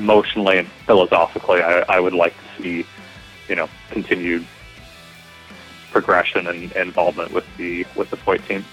emotionally 0.00 0.58
and 0.58 0.68
philosophically, 0.86 1.60
I, 1.60 1.84
I 1.88 2.00
would 2.00 2.14
like 2.14 2.32
to 2.32 2.62
see, 2.62 2.86
you 3.48 3.56
know, 3.56 3.68
continued 3.90 4.46
progression 5.92 6.46
and, 6.46 6.72
involvement 6.72 7.32
with 7.32 7.44
the 7.56 7.86
with 7.94 8.10
the 8.10 8.16
Foyt 8.16 8.46
team. 8.48 8.64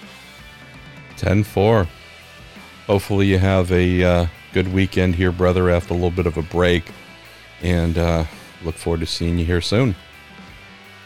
10-4. 1.18 1.88
Hopefully 2.86 3.26
you 3.26 3.40
have 3.40 3.72
a 3.72 4.04
uh, 4.04 4.26
good 4.54 4.72
weekend 4.72 5.16
here, 5.16 5.32
brother, 5.32 5.70
after 5.70 5.94
a 5.94 5.98
little 5.98 6.12
bit 6.12 6.28
of 6.28 6.38
a 6.38 6.44
break. 6.44 6.84
And 7.62 7.98
uh, 7.98 8.26
look 8.64 8.76
forward 8.76 9.00
to 9.00 9.08
seeing 9.08 9.40
you 9.40 9.46
here 9.46 9.62
soon. 9.62 9.96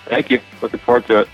Thank 0.05 0.29
you. 0.29 0.41
Looking 0.61 0.79
forward 0.79 1.05
to 1.07 1.21
it. 1.21 1.29